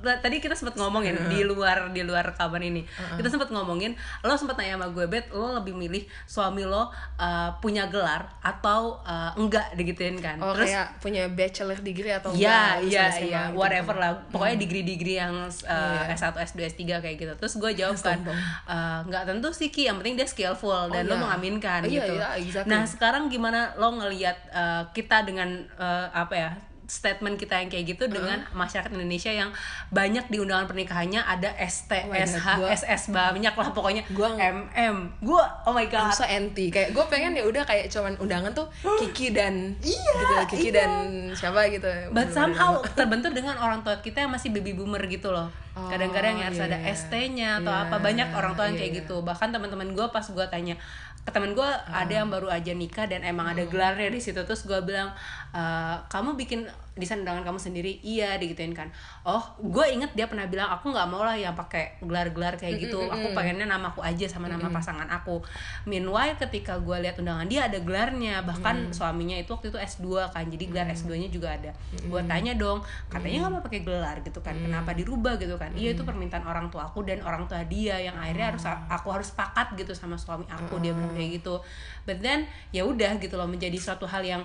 [0.03, 2.83] tadi kita sempat ngomongin di luar di luar kabar ini
[3.17, 3.93] kita sempat ngomongin
[4.25, 8.99] lo sempat nanya sama gue bet lo lebih milih suami lo uh, punya gelar atau
[9.05, 13.43] uh, enggak digituin kan oh terus kayak punya bachelor degree atau Iya, enggak, iya, iya,
[13.51, 13.59] gitu.
[13.61, 14.13] whatever lah.
[14.33, 16.15] Pokoknya degree-degree yang uh, Iya.
[16.17, 17.33] S1, S2, S3 kayak gitu.
[17.37, 18.19] Terus gue jawab kan,
[18.65, 21.23] uh, nggak tentu sih Ki, yang penting dia skillful dan Oh, lo iya.
[21.27, 22.15] mengaminkan Oh, iya, gitu.
[22.17, 22.71] iya, exactly.
[22.71, 26.51] Nah, sekarang gimana lo ngelihat uh, kita dengan uh, apa ya?
[26.91, 29.55] Statement kita yang kayak gitu dengan masyarakat Indonesia yang
[29.89, 34.97] banyak di undangan pernikahannya ada ST, Oh SH, gua- SS banyak lah pokoknya Gua- MM.
[35.21, 36.11] Gua oh my god.
[36.11, 38.67] So anti kayak gue pengen ya udah kayak cuman undangan tuh
[39.01, 40.91] Kiki dan gitu Kiki dan
[41.33, 45.47] siapa gitu But somehow terbentur dengan orang tua kita yang masih baby boomer gitu loh.
[45.71, 46.91] Oh, Kadang-kadang yang harus iya, ada iya.
[46.91, 49.01] ST-nya atau Iya, apa banyak orang tua yang iya, kayak iya.
[49.01, 49.17] gitu.
[49.21, 50.75] Bahkan teman-teman gue pas gue tanya
[51.21, 53.71] ke temen gue ada yang baru aja nikah dan emang ada Hmm.
[53.71, 55.13] gelarnya di situ terus gue bilang
[55.51, 55.63] "E,
[56.07, 56.67] kamu bikin
[57.01, 58.93] desain undangan kamu sendiri iya digituin kan.
[59.25, 63.01] Oh gue inget dia pernah bilang aku nggak mau lah yang pakai gelar-gelar kayak gitu.
[63.09, 65.41] Aku pengennya namaku aja sama nama pasangan aku.
[65.89, 68.45] Meanwhile ketika gue lihat undangan dia ada gelarnya.
[68.45, 71.73] Bahkan suaminya itu waktu itu S2 kan jadi gelar S2 nya juga ada.
[72.05, 75.73] Gue tanya dong katanya nggak mau pakai gelar gitu kan kenapa dirubah gitu kan?
[75.73, 79.33] Iya itu permintaan orang tua aku dan orang tua dia yang akhirnya harus aku harus
[79.33, 81.63] sepakat gitu sama suami aku dia bilang kayak gitu.
[82.05, 84.43] But then ya udah gitu loh menjadi suatu hal yang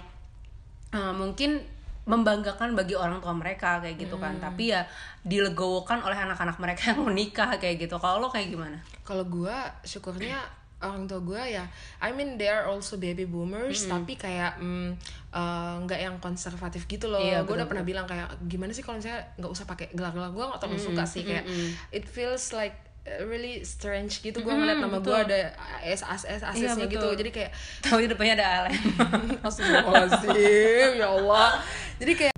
[0.95, 1.59] uh, mungkin
[2.05, 4.39] membanggakan bagi orang tua mereka kayak gitu kan.
[4.39, 4.87] Tapi ya
[5.25, 7.99] dilegowokan oleh anak-anak mereka yang menikah kayak gitu.
[7.99, 8.77] Kalau lo kayak gimana?
[9.03, 10.39] Kalau gue syukurnya
[10.85, 11.65] orang tua gue ya
[12.03, 14.89] I mean they are also baby boomers tapi kayak mm,
[15.33, 17.17] eh, nggak yang konservatif gitu loh.
[17.17, 20.29] Iya, gue udah pernah bilang kayak gimana sih kalau misalnya nggak usah pakai gelar-gelar?
[20.29, 21.47] Gue nggak terlalu suka sih kayak
[21.89, 24.41] it feels like uh, really strange gitu.
[24.41, 25.53] Gue ngeliat nama gue ada
[25.85, 27.07] S S S Iya, nya gitu.
[27.13, 27.51] Jadi kayak
[27.85, 28.73] tahu di depannya ada Alem
[29.45, 31.61] Astagfirullahaladzim ya Allah.
[32.01, 32.35] Jadi kayak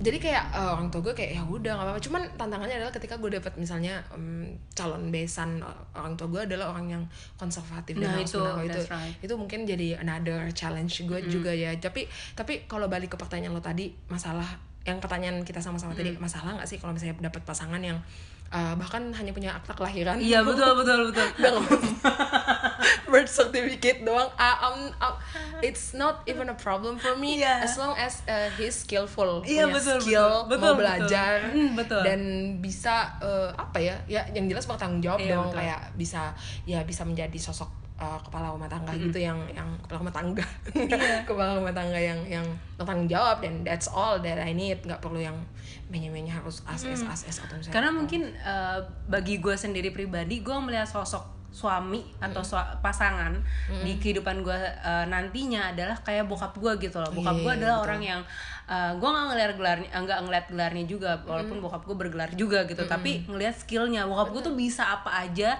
[0.00, 2.00] jadi kayak eh, orang tua gue kayak ya udah nggak apa-apa.
[2.00, 5.60] Cuman tantangannya adalah ketika gue dapet misalnya em, calon besan
[5.92, 7.02] orang tua gue adalah orang yang
[7.36, 9.14] konservatif Nah, dan itu, menaruh itu right.
[9.20, 11.72] itu mungkin jadi another challenge gue juga ya.
[11.76, 14.48] Tapi tapi kalau balik ke pertanyaan lo tadi masalah
[14.88, 18.00] yang pertanyaan kita sama-sama tadi masalah nggak sih kalau misalnya dapat pasangan yang
[18.50, 21.26] eh, bahkan hanya punya akta kelahiran iya betul betul betul
[23.10, 25.14] birth certificate doang ah, um, um,
[25.60, 27.62] it's not even a problem for me Iya.
[27.62, 30.48] as long as uh, he's skillful Iya, punya betul, skill betul.
[30.48, 30.78] Betul, mau betul.
[30.78, 32.02] belajar Hmm, betul.
[32.02, 32.20] dan
[32.58, 35.58] bisa uh, apa ya ya yang jelas bertanggung jawab Iya, dong betul.
[35.58, 36.20] kayak bisa
[36.64, 40.44] ya bisa menjadi sosok uh, kepala rumah tangga gitu yang yang kepala rumah tangga.
[40.72, 41.22] Iya.
[41.28, 42.46] kepala rumah tangga yang yang
[42.80, 44.80] bertanggung jawab dan that's all that I need.
[44.82, 45.36] Nggak perlu yang
[45.92, 48.78] menye-menye harus as as as as atau misalnya karena mungkin uh,
[49.10, 53.34] bagi gue sendiri pribadi gue melihat sosok suami atau sua- pasangan
[53.82, 57.10] di kehidupan gue uh, nantinya adalah kayak bokap gue gitu loh.
[57.10, 57.86] Bokap Iya, gue adalah betul.
[57.86, 58.20] orang yang
[58.64, 62.62] uh, gue nggak ngeliat gelarnya eh, nggak ngeliat gelarnya juga walaupun bokap gue bergelar juga
[62.64, 64.06] gitu tapi ngeliat skillnya.
[64.06, 65.58] Bokap gue tuh bisa apa aja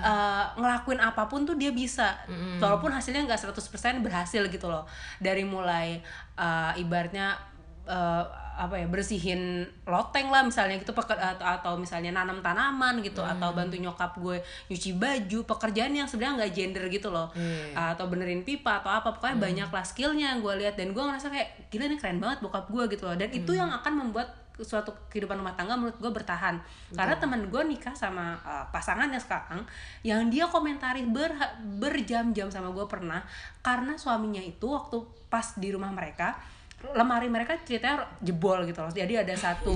[0.00, 2.16] uh, ngelakuin apa pun tuh dia bisa.
[2.56, 3.60] Walaupun hasilnya nggak 100%
[4.00, 4.88] berhasil gitu loh.
[5.20, 6.00] Dari mulai
[6.34, 7.36] uh, ibaratnya
[7.84, 8.24] uh,
[8.56, 13.52] apa ya bersihin loteng lah misalnya gitu peker- atau, atau misalnya nanam tanaman gitu atau
[13.52, 14.40] bantu nyokap gue
[14.72, 17.28] nyuci baju pekerjaan yang sebenarnya nggak gender gitu loh.
[17.36, 17.92] Iya.
[17.92, 21.28] atau benerin pipa atau apa pokoknya banyak lah skillnya yang gue lihat dan gue ngerasa
[21.28, 23.16] kayak gila ini keren banget bokap gue gitu loh.
[23.20, 26.56] Dan itu yang akan membuat suatu kehidupan rumah tangga menurut gue bertahan.
[26.96, 29.68] Karena teman gue nikah sama uh, pasangannya sekarang
[30.00, 31.36] yang dia komentari ber
[31.76, 33.20] berjam-jam sama gue pernah
[33.60, 36.40] karena suaminya itu waktu pas di rumah mereka
[36.86, 38.92] lemari mereka ceritanya jebol gitu loh.
[38.92, 39.74] Jadi ada satu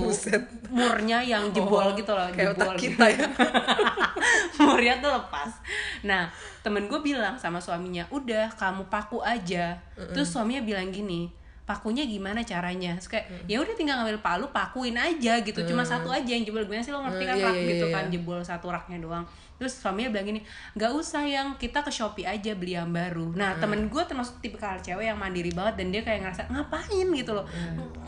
[0.69, 2.83] murnya yang jebol Oh, gitu loh kayak jebol otak gitu.
[2.93, 3.27] kita ya.
[4.63, 5.51] murnya tuh lepas.
[6.03, 6.29] Nah
[6.61, 9.81] temen gue bilang sama suaminya udah kamu paku aja.
[10.13, 11.40] Terus suaminya bilang gini
[11.71, 12.99] pakunya gimana caranya?
[12.99, 15.63] Terus kayak ya udah tinggal ngambil palu pakuin aja gitu.
[15.63, 16.67] Cuma satu aja yang jebol.
[16.67, 18.03] Gimana sih lo ngerti kan Iya, rak iya, gitu iya, kan?
[18.03, 18.11] iya.
[18.11, 19.23] jebol satu raknya doang.
[19.55, 20.41] Terus suaminya bilang gini
[20.73, 23.31] nggak usah yang kita ke shopee aja beli yang baru.
[23.37, 27.07] Nah temen gue termasuk tipikal cewek yang mandiri banget dan dia kayak ngerasa ngapain?
[27.13, 27.45] gitu loh.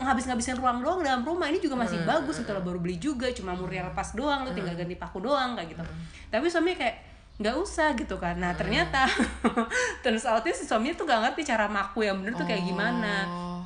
[0.02, 1.46] Ngabis ngabisin ruang doang dalam rumah.
[1.48, 2.60] Ini juga masih bagus gitu loh.
[2.60, 4.44] baru beli juga cuma murnya lepas doang.
[4.44, 5.82] Lu tinggal ganti paku doang kayak gitu.
[6.28, 8.38] Tapi suaminya kayak nggak usah gitu kan.
[8.38, 9.10] Nah ternyata
[10.04, 13.26] terus outnya si suaminya tuh gak ngerti cara maku yang bener tuh kayak gimana.
[13.26, 13.60] Oh.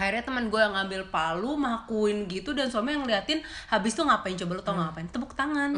[0.00, 4.32] Akhirnya teman gue yang ngambil palu makuin gitu dan suami yang ngeliatin habis tuh ngapain?
[4.34, 5.04] Coba lu tau ngapain?
[5.06, 5.76] Tepuk tangan.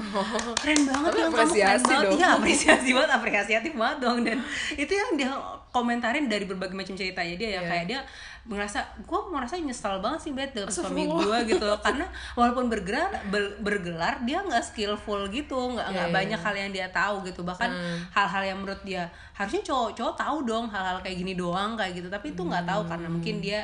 [0.57, 2.05] Keren banget Tapi yang kamu keren apresiasi banget.
[2.05, 2.15] dong.
[2.15, 4.19] iya apresiasi banget apresiatif banget dong.
[4.23, 4.39] Dan
[4.73, 5.31] itu yang dia
[5.69, 7.61] komentarin dari berbagai macam ceritanya dia ya Iya.
[7.67, 8.01] kayak dia
[8.43, 11.63] merasa gue merasa nyesal banget sih bet dengan suami gue gitu.
[11.63, 15.73] Loh karena walaupun bergelar ber- bergelar dia nggak skillful gitu.
[15.73, 17.43] Nggak nggak Iya, banyak hal yang dia tahu gitu.
[17.43, 17.71] Bahkan
[18.11, 22.07] hal-hal yang menurut dia harusnya cowok-cowok tahu dong hal-hal kayak gini doang kayak gitu.
[22.07, 23.61] Tapi itu nggak tahu karena mungkin dia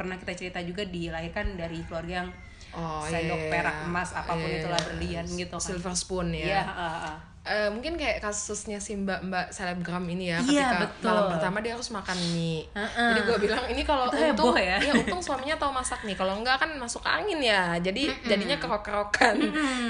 [0.00, 2.30] pernah kita cerita juga dilahirkan dari keluarga yang
[2.70, 3.86] Oh, sendok iya, perak iya.
[3.90, 4.86] emas apa pun Iya, itulah iya.
[4.86, 7.16] berlian gitu kan silver spoon ya Iya, ah, ah.
[7.40, 11.08] Eh, mungkin kayak kasusnya si mbak mbak selebgram ini ya Iya, ketika betul.
[11.08, 12.68] malam pertama dia harus makan mie.
[12.72, 13.08] Heeh.
[13.16, 14.76] jadi gue bilang ini kalau untung ya.
[14.76, 16.12] ya untung suaminya tahu masak nih.
[16.14, 19.36] Kalau enggak kan masuk angin ya jadi jadinya kerok kerokan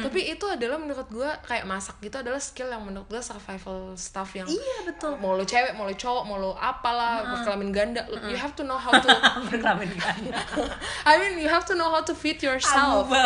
[0.00, 4.30] tapi itu adalah menurut gue kayak masak gitu adalah skill yang menurut gue survival stuff
[4.34, 5.18] yang iya betul.
[5.18, 8.78] mau lo cewek mau lo cowok mau lo apalah berkelamin ganda you have to know
[8.78, 9.06] how to
[9.50, 10.38] berkelamin ganda.
[11.10, 13.10] I mean you have to know how to feed yourself.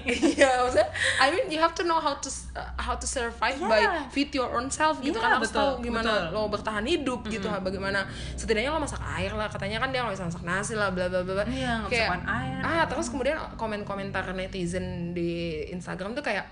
[0.00, 0.88] Iya, maksudnya
[1.20, 4.02] I mean you have to know how to uh, how to survive by Yeah.
[4.10, 6.34] feed your own self gitu Yeah, kan harus betul, tahu gimana betul.
[6.34, 8.00] lo bertahan hidup gitu bagaimana
[8.34, 11.22] setidaknya lo masak air lah katanya kan dia nggak bisa masak nasi lah bla bla
[11.22, 11.46] bla.
[11.46, 12.58] Iya, bisa Kayak, air.
[12.60, 15.30] ah terus kemudian komen-komentar netizen di
[15.70, 16.44] Instagram tuh kayak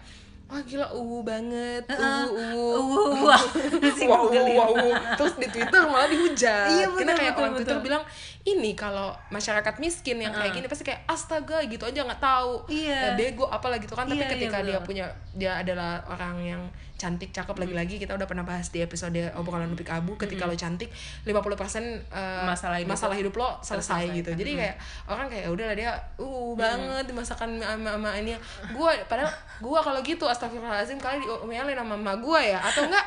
[0.49, 4.57] wah gila uwu banget uwu uwu wah, googling.
[4.57, 4.97] wow, wow.
[5.13, 7.85] terus di Twitter malah dihujat Iya, betul, kayak betul, orang Twitter betul.
[7.85, 8.03] bilang
[8.51, 12.65] ini kalau masyarakat miskin yang kayak gini pasti kayak astaga gitu aja nggak tahu.
[12.67, 12.95] Iya.
[12.95, 14.05] ya, bego apalah gitu kan.
[14.05, 14.87] Tapi Iya, iya, ketika dia betul.
[14.87, 16.63] punya dia adalah orang yang
[16.95, 20.91] cantik cakep lagi-lagi kita udah pernah bahas di episode obrolan Upik Abu ketika lo cantik
[21.23, 24.19] 50% uh, Masalah hidup masalah hidup lo selesai terselesaikan.
[24.19, 24.31] gitu.
[24.35, 24.75] Jadi kayak
[25.07, 28.35] orang kayak "Ya udahlah dia uh banget dimasakan sama sama ini.
[28.73, 32.59] Gua padahal gua kalau gitu astagfirullahalazim kali diomelin sama mama gua ya?
[32.59, 33.07] Atau enggak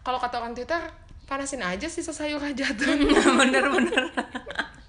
[0.00, 0.76] kalau kata orang Twitter
[1.24, 2.92] panasin aja sisa sayur jatuh
[3.40, 4.04] bener bener.
[4.04, 4.79] Makanya-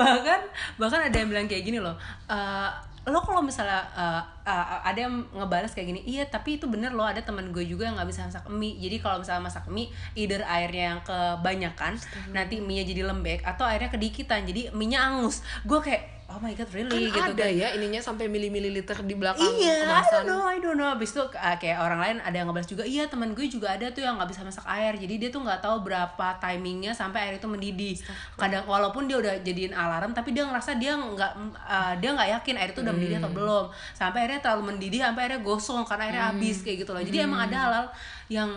[0.00, 0.40] bahkan
[0.76, 1.94] bahkan ada yang bilang kayak gini loh
[2.30, 2.70] eh,
[3.06, 7.06] lo kalau misalnya eh, eh, ada yang ngebalas kayak gini iya tapi itu bener loh
[7.06, 8.74] ada teman gue juga yang nggak bisa masak mie.
[8.82, 11.94] Jadi kalau misalnya masak mie either airnya yang kebanyakan
[12.34, 15.46] nanti mie nya jadi lembek atau airnya kedikitan jadi mie nya angus.
[15.62, 19.48] Gue kayak oh my god really kan gitu ada ya ininya sampai mili-mililiter di belakang
[19.56, 20.88] Iya, I kemasan don't know, I don't know.
[20.92, 23.88] Abis itu uh, kayak orang lain ada yang ngebalas juga, iya teman gue juga ada
[23.88, 24.92] tuh yang nggak bisa masak air.
[25.00, 27.96] Jadi dia tuh nggak tahu berapa timingnya sampai air itu mendidih.
[28.36, 32.54] Kadang walaupun dia udah jadiin alarm, tapi dia ngerasa dia nggak uh, dia nggak yakin
[32.60, 33.64] air itu udah mendidih atau belum.
[33.96, 37.00] Sampai airnya terlalu mendidih, sampai airnya gosong karena airnya habis kayak gitu loh.
[37.00, 37.86] Jadi emang ada hal-hal
[38.28, 38.50] yang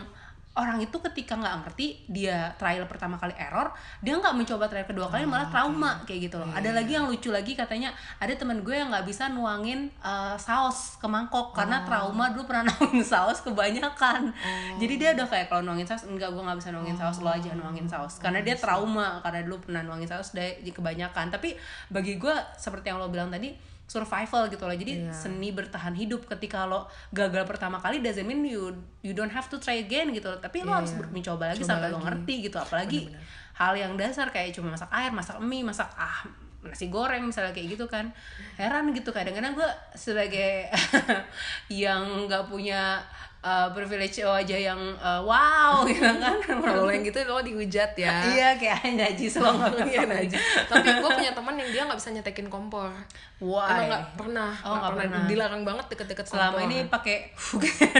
[0.58, 3.70] orang itu ketika nggak ngerti dia trial pertama kali error
[4.02, 6.50] dia nggak mencoba trial kedua kali malah trauma kayak gitu loh.
[6.50, 10.98] Ada lagi yang lucu lagi katanya ada teman gue yang nggak bisa nuangin uh, saus
[10.98, 14.34] ke mangkok karena trauma dulu pernah nuangin saus kebanyakan.
[14.82, 17.54] Jadi dia udah kayak kalau nuangin saus enggak gue nggak bisa nuangin saus lo aja
[17.54, 18.18] nuangin saus.
[18.18, 21.30] Karena dia trauma karena dulu pernah nuangin saus dari kebanyakan.
[21.30, 21.54] Tapi
[21.94, 25.12] bagi gue seperti yang lo bilang tadi survival gitu loh jadi Iya.
[25.12, 28.70] seni bertahan hidup ketika lo gagal pertama kali doesn't mean you
[29.02, 31.00] you don't have to try again gitu loh tapi lo Iya, harus iya.
[31.00, 32.06] ber- mencoba lagi Coba sampai lo lagi.
[32.06, 33.00] ngerti gitu apalagi
[33.52, 36.22] hal yang dasar kayak cuma masak air masak mie masak ah
[36.60, 38.12] nasi goreng misalnya kayak gitu kan
[38.56, 40.68] heran gitu kadang-kadang gue sebagai
[41.72, 43.00] yang nggak punya
[43.40, 48.12] uh, privilege wajah yang uh, wow gitu kan kalau lo yang gitu lo dihujat ya
[48.36, 49.52] iya kayak najis lo
[49.90, 50.38] Iya najis.
[50.68, 52.92] Tapi gue punya teman yang dia nggak bisa nyetekin kompor.
[53.40, 53.72] Why?
[53.72, 55.06] Emang nggak pernah, Oh, nggak nggak pernah.
[55.10, 55.30] pernah.
[55.32, 56.68] Dilarang banget deket-deket selama kompor.
[56.68, 57.18] ini pakai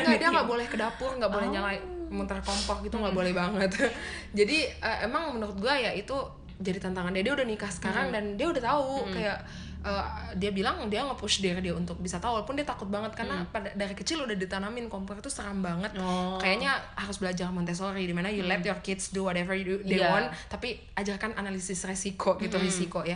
[0.04, 3.70] Nggak, dia nggak boleh ke dapur, nggak boleh nyalain muter kompor gitu nggak boleh banget.
[4.34, 6.14] Jadi eh, emang menurut gue ya itu
[6.60, 7.24] jadi tantangan dia.
[7.24, 9.40] Dia udah nikah sekarang dan dia udah tahu kayak
[9.80, 13.48] eh, dia bilang dia nge-push diri dia untuk bisa tahu walaupun dia takut banget karena
[13.48, 15.96] pada dari kecil udah ditanamin kompor itu seram banget.
[15.96, 16.36] Oh.
[16.36, 20.12] Kayaknya harus belajar Montessori di mana you let your kids do whatever you, they Iya.
[20.12, 23.16] want tapi ajarkan analisis resiko gitu risiko ya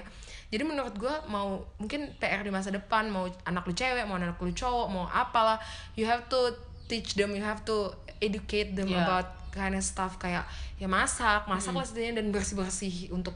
[0.53, 4.37] jadi menurut gue mau mungkin PR di masa depan mau anak lu cewek mau anak
[4.37, 5.57] lu cowok mau apalah
[5.97, 6.37] you have to
[6.85, 7.89] teach them you have to
[8.21, 9.01] educate them Yeah.
[9.01, 10.45] about kind of stuff kayak
[10.77, 13.33] ya masak masak lah setidaknya dan bersih bersih untuk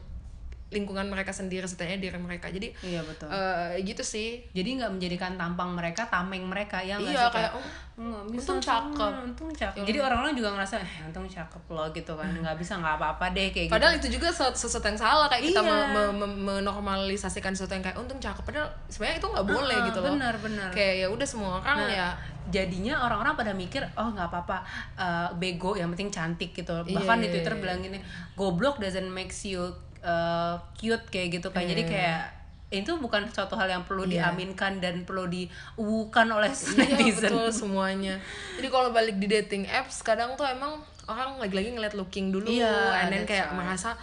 [0.68, 5.32] lingkungan mereka sendiri setidaknya diri mereka jadi iya betul eh, gitu sih jadi nggak menjadikan
[5.34, 7.32] tampang mereka tameng mereka ya nggak Iya, sih?
[7.32, 7.64] kayak, oh,
[7.98, 12.12] nggak bisa untung cakep." Untung cakep jadi orang-orang juga ngerasa eh untung cakep loh gitu
[12.12, 15.44] kan nggak bisa nggak apa-apa deh kayak Padahal gitu itu juga sesuatu yang salah kayak
[15.46, 15.72] kita Iya.
[15.88, 19.98] me- me- menormalisasikan sesuatu yang kayak untung cakep padahal sebenarnya itu nggak boleh Ah, gitu
[19.98, 20.12] loh.
[20.12, 20.68] benar, benar.
[20.70, 22.08] Kayak ya udah semua orang Nah, ya
[22.48, 24.58] jadinya orang-orang pada mikir oh nggak apa-apa
[24.96, 27.60] eh, bego yang penting cantik gitu Iya, bahkan di iya, twitter iya.
[27.60, 27.98] bilang gini
[28.34, 29.68] goblok doesn't makes you
[30.00, 31.90] eh, cute kayak gitu kan jadi Iya.
[31.90, 32.22] kayak
[32.68, 34.28] itu bukan suatu hal yang perlu Iya.
[34.28, 38.20] diaminkan dan perlu diuukan oleh Iya netizen betul semuanya.
[38.60, 40.76] Jadi kalau balik di dating apps kadang tuh emang
[41.08, 42.68] orang lagi-lagi ngeliat looking dulu, Iya,
[43.00, 43.56] and then kayak right.
[43.56, 43.96] merasa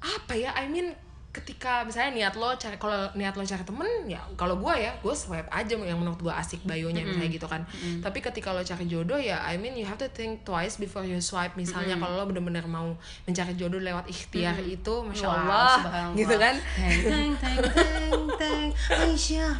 [0.00, 0.56] apa ya?
[0.56, 0.96] I mean
[1.34, 5.10] ketika misalnya niat lo cari kalau niat lo cari temen ya kalau gue ya gue
[5.10, 7.66] swipe aja yang menurut gue asik bayonya misalnya gitu kan.
[7.98, 11.18] Tapi ketika lo cari jodoh ya I mean you have to think twice before you
[11.18, 11.58] swipe.
[11.58, 12.94] Misalnya kalau lo bener-bener mau
[13.26, 15.74] mencari jodoh lewat ikhtiar itu masya Wow, Allah
[16.14, 16.54] gitu kan?
[16.78, 18.66] Teng teng teng teng.
[19.02, 19.58] Aisyah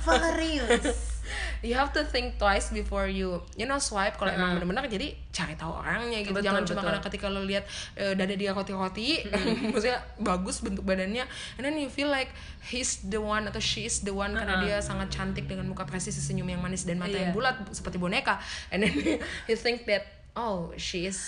[1.65, 5.57] you have to think twice before you you know swipe kalau emang bener-bener jadi cari
[5.57, 6.37] tahu orangnya gitu.
[6.37, 6.87] Betul, jangan cuma betul.
[6.93, 7.65] karena ketika lo lihat
[7.97, 9.25] eh, dada dia roti-roti
[9.73, 11.25] maksudnya bagus bentuk badannya
[11.57, 12.29] and then you feel like
[12.69, 16.21] he's the one atau she is the one karena dia sangat cantik dengan muka presisi
[16.21, 17.31] senyum yang manis dan mata Iya.
[17.31, 18.43] yang bulat seperti boneka.
[18.75, 18.93] And then
[19.49, 21.19] you think that oh she is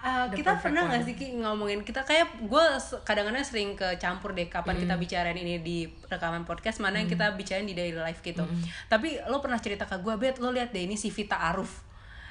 [0.00, 2.64] The kita pernah nggak sih Ki, ngomongin kita kayak gue
[3.02, 7.62] kadang-kadang sering kecampur deh kapan kita bicarain ini di rekaman podcast mana yang kita bicarain
[7.62, 8.40] di daily life gitu.
[8.86, 11.84] Tapi lo pernah cerita ke gue bet lo lihat deh ini si Vita Aruf.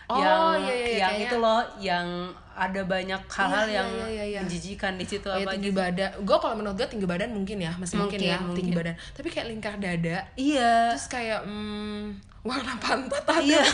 [0.08, 2.08] Oh, yang iya, iya, iya, yang kayaknya- itu loh yang
[2.52, 4.40] ada banyak hal-hal Iya, yang iya, iya, iya.
[4.42, 5.78] menjijikan di situ Oh, ya, apa tinggi gitu.
[5.78, 6.10] badan.
[6.26, 8.74] Gue kalau menurut gue tinggi badan mungkin ya masih mungkin, Mungkin, ya tinggi mungkin.
[8.74, 8.96] badan.
[9.14, 10.18] Tapi kayak lingkar dada.
[10.34, 10.98] Iya.
[10.98, 13.38] Terus kayak hmm, warna pantat ada.
[13.38, 13.62] Iya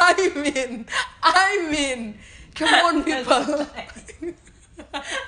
[0.00, 0.88] I mean
[1.22, 2.16] I mean
[2.56, 3.44] come on people.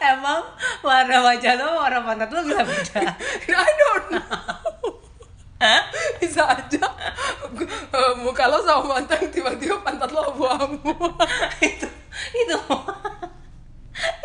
[0.03, 0.42] emang
[0.83, 3.14] warna wajah lo warna pantat lo bisa beda?
[3.62, 4.98] I don't know.
[6.18, 6.85] Bisa aja.
[7.92, 10.90] Eh, muka lo sama mantan tiba-tiba pantat lo abu-abu
[11.62, 11.88] itu
[12.35, 12.59] itu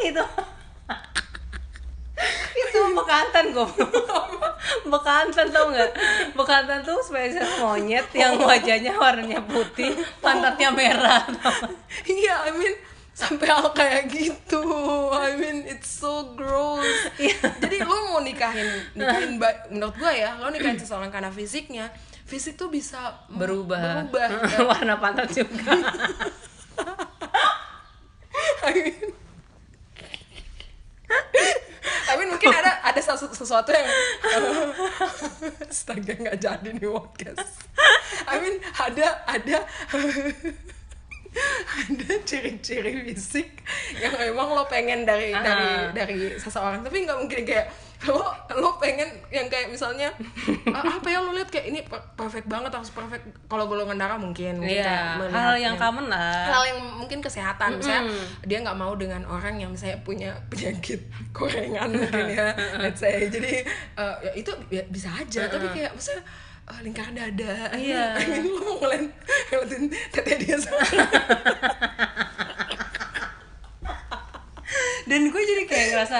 [0.02, 0.24] itu
[2.58, 3.68] itu bekantan gue
[5.18, 5.92] bekantan tau nggak?
[6.38, 11.26] Bekantan tuh spesies monyet yang wajahnya warnanya putih pantatnya merah
[12.06, 12.78] iya I mean
[13.18, 14.62] sampai hal kayak gitu.
[15.10, 16.86] I mean it's so gross.
[17.18, 17.34] Iya.
[17.58, 19.42] jadi lo mau nikahin nikahin
[19.74, 21.90] menurut gue ya lo nikahin seseorang karena fisiknya
[22.30, 24.06] fisik tuh bisa berubah.
[24.14, 24.70] berubah.
[24.70, 25.74] Warna pantat juga
[28.68, 28.94] I mean,
[32.06, 33.88] I mean mungkin ada ada sesu- sesuatu yang
[35.72, 37.48] astaga nggak jadi nih podcast.
[38.28, 39.58] I mean ada ada
[41.84, 43.62] ada ciri-ciri fisik
[43.96, 45.92] yang emang lo pengen dari dari Ah.
[45.92, 46.82] dari seseorang.
[46.82, 47.68] Tapi nggak mungkin kayak
[48.00, 48.22] lo
[48.54, 50.14] lo pengen yang kayak misalnya
[50.70, 53.26] "Ah, apa ya lo lihat kayak ini per- perfect banget harus perfect.
[53.46, 56.46] Kalau golongan darah mungkin melihat hal yang common lah.
[56.48, 57.76] Hal yang mungkin kesehatan.
[57.76, 58.06] Misalnya
[58.44, 63.26] dia nggak mau dengan orang yang misalnya punya penyakit gorengan mungkin ya let's say.
[63.28, 65.50] Jadi eh, ya itu ya bisa aja.
[65.50, 66.22] Tapi kayak misalnya
[66.68, 68.06] eh, lingkaran dada Iya.
[68.44, 69.08] Lu mau ngeliat
[69.52, 70.84] ngeliatin tete dia sama
[75.08, 76.20] dan gue jadi kayak ngerasa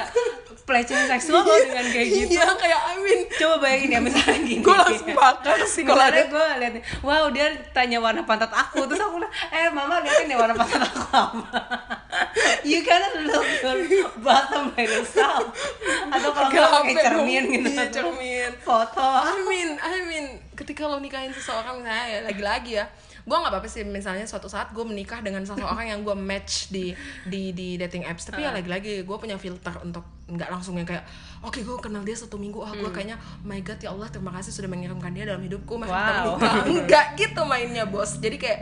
[0.68, 2.36] pelecehan seksual loh dengan kayak gitu.
[2.36, 4.60] Iya kayak I mean coba bayangin ya misalnya gini.
[4.60, 8.84] gue langsung bakar sih kalau ada gue liat wow dia tanya warna pantat aku.
[8.84, 11.48] Terus aku bilang eh mama liatin deh warna pantat aku apa
[12.70, 15.56] you cannot look your bottom by yourself.
[16.12, 17.70] Atau kalau nggak pakai cermin gitu.
[17.72, 18.52] Iya, cermin.
[18.60, 19.08] foto.
[19.24, 20.26] I mean, I mean,
[20.58, 22.86] ketika lo nikahin seseorang misalnya ya lagi-lagi ya,
[23.28, 26.96] gue nggak apa-apa sih misalnya suatu saat gue menikah dengan seseorang yang gue match di
[27.24, 31.04] di di dating apps, tapi ya lagi-lagi gue punya filter untuk nggak langsung yang kayak,
[31.42, 34.32] oke gue kenal dia satu minggu, ah gue kayaknya, oh my god ya Allah terima
[34.32, 36.24] kasih sudah mengirimkan dia dalam hidupku, mari kita Wow.
[36.40, 36.54] menikah,
[36.88, 38.60] nggak gitu mainnya bos, jadi kayak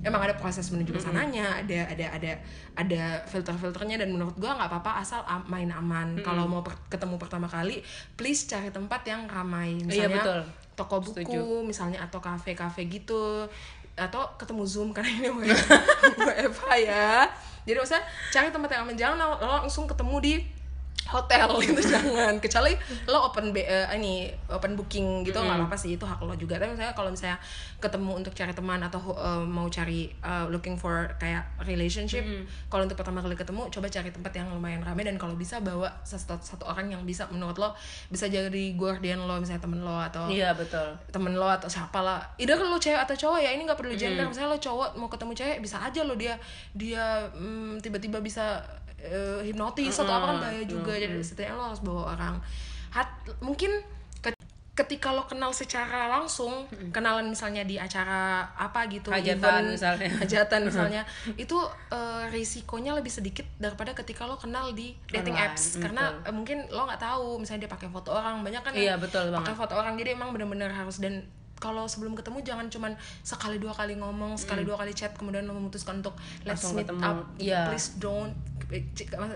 [0.00, 2.32] emang ada proses menuju ke sananya, ada ada ada
[2.74, 6.18] ada filter-filternya dan menurut gua nggak apa-apa asal main aman.
[6.20, 7.82] Kalau mau per- ketemu pertama kali,
[8.14, 10.40] please cari tempat yang ramai, Iya, misalnya betul.
[10.74, 11.42] toko buku, Setuju.
[11.62, 13.50] misalnya atau kafe-kafe gitu,
[13.98, 15.28] atau ketemu zoom karena ini
[16.14, 17.26] WFH ya.
[17.66, 20.34] Jadi maksudnya cari tempat yang aman, jangan langsung ketemu di
[21.08, 22.36] hotel gitu jangan.
[22.38, 22.76] Kecuali
[23.08, 26.60] lo open be- eh, ini open booking gitu nggak apa-apa sih itu hak lo juga.
[26.60, 27.40] Tapi misalnya kalau misalnya
[27.80, 32.24] ketemu untuk cari teman atau eh, mau cari eh, looking for kayak relationship
[32.68, 35.88] kalau untuk pertama kali ketemu coba cari tempat yang lumayan ramai dan kalau bisa bawa
[36.04, 37.72] satu, satu orang yang bisa menurut lo
[38.12, 40.94] bisa jadi guardian lo misalnya temen lo atau iya betul.
[41.08, 42.20] temen lo atau siapa lah.
[42.36, 44.28] Either lo cewek atau cowok ya ini nggak perlu gender.
[44.28, 46.34] Misalnya lo cowok mau ketemu cewek bisa aja lo dia
[46.76, 48.60] dia mm, tiba-tiba bisa
[49.00, 52.34] eh, hipnotis atau apa kan bahaya juga jadi setidaknya lo harus bawa orang
[52.88, 53.08] Hat,
[53.38, 53.68] mungkin
[54.18, 54.32] ke-
[54.74, 58.18] ketika lo kenal secara langsung kenalan misalnya di acara
[58.50, 60.08] apa gitu Hajatan event, misalnya.
[60.22, 61.02] hajatan misalnya
[61.34, 61.58] itu
[61.90, 65.82] eh, risikonya lebih sedikit daripada ketika lo kenal di dating Online, apps betul.
[65.84, 69.28] karena eh, mungkin lo nggak tahu misalnya dia pakai foto orang banyak kan Iya, betul
[69.28, 69.44] banget.
[69.44, 71.22] pakai foto orang jadi emang bener-bener harus dan
[71.58, 75.52] kalau sebelum ketemu jangan cuman sekali dua kali ngomong sekali dua kali chat kemudian lo
[75.52, 77.02] memutuskan untuk let's Langsung meet ketemu.
[77.02, 77.66] up Iya.
[77.66, 78.30] please don't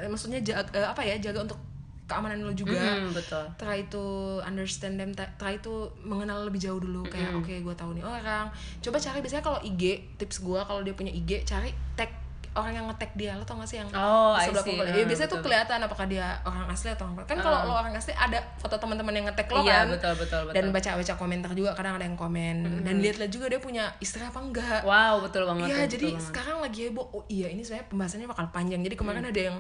[0.09, 1.59] maksudnya jaga, eh, apa ya jaga untuk
[2.07, 2.77] keamanan lo juga.
[2.77, 3.45] Mm, betul.
[3.57, 4.05] Try to
[4.45, 8.53] understand them try to mengenal lebih jauh dulu kayak oke gue tahu nih orang.
[8.85, 9.83] Coba cari biasanya kalau IG
[10.21, 12.22] tips gue kalau dia punya IG cari tag
[12.53, 14.85] orang yang nge-tag dia lo tau gak sih yang Oh, sebelah kumpul?
[14.85, 15.47] Ah, Ya, biasanya tuh betul.
[15.49, 19.13] kelihatan apakah dia orang asli atau orang kan kalau lo orang asli ada foto teman-teman
[19.13, 20.55] yang nge-tag lo Iya, kan betul, betul, betul.
[20.55, 24.37] dan baca-baca komentar juga kadang ada yang komen dan lihat-lihat juga dia punya istri apa
[24.37, 26.25] enggak wow betul banget Iya, tuh, jadi banget.
[26.25, 27.07] sekarang lagi heboh.
[27.11, 28.81] Oh iya, ini sebenarnya pembahasannya bakal panjang.
[28.81, 29.57] Jadi kemarin ada yang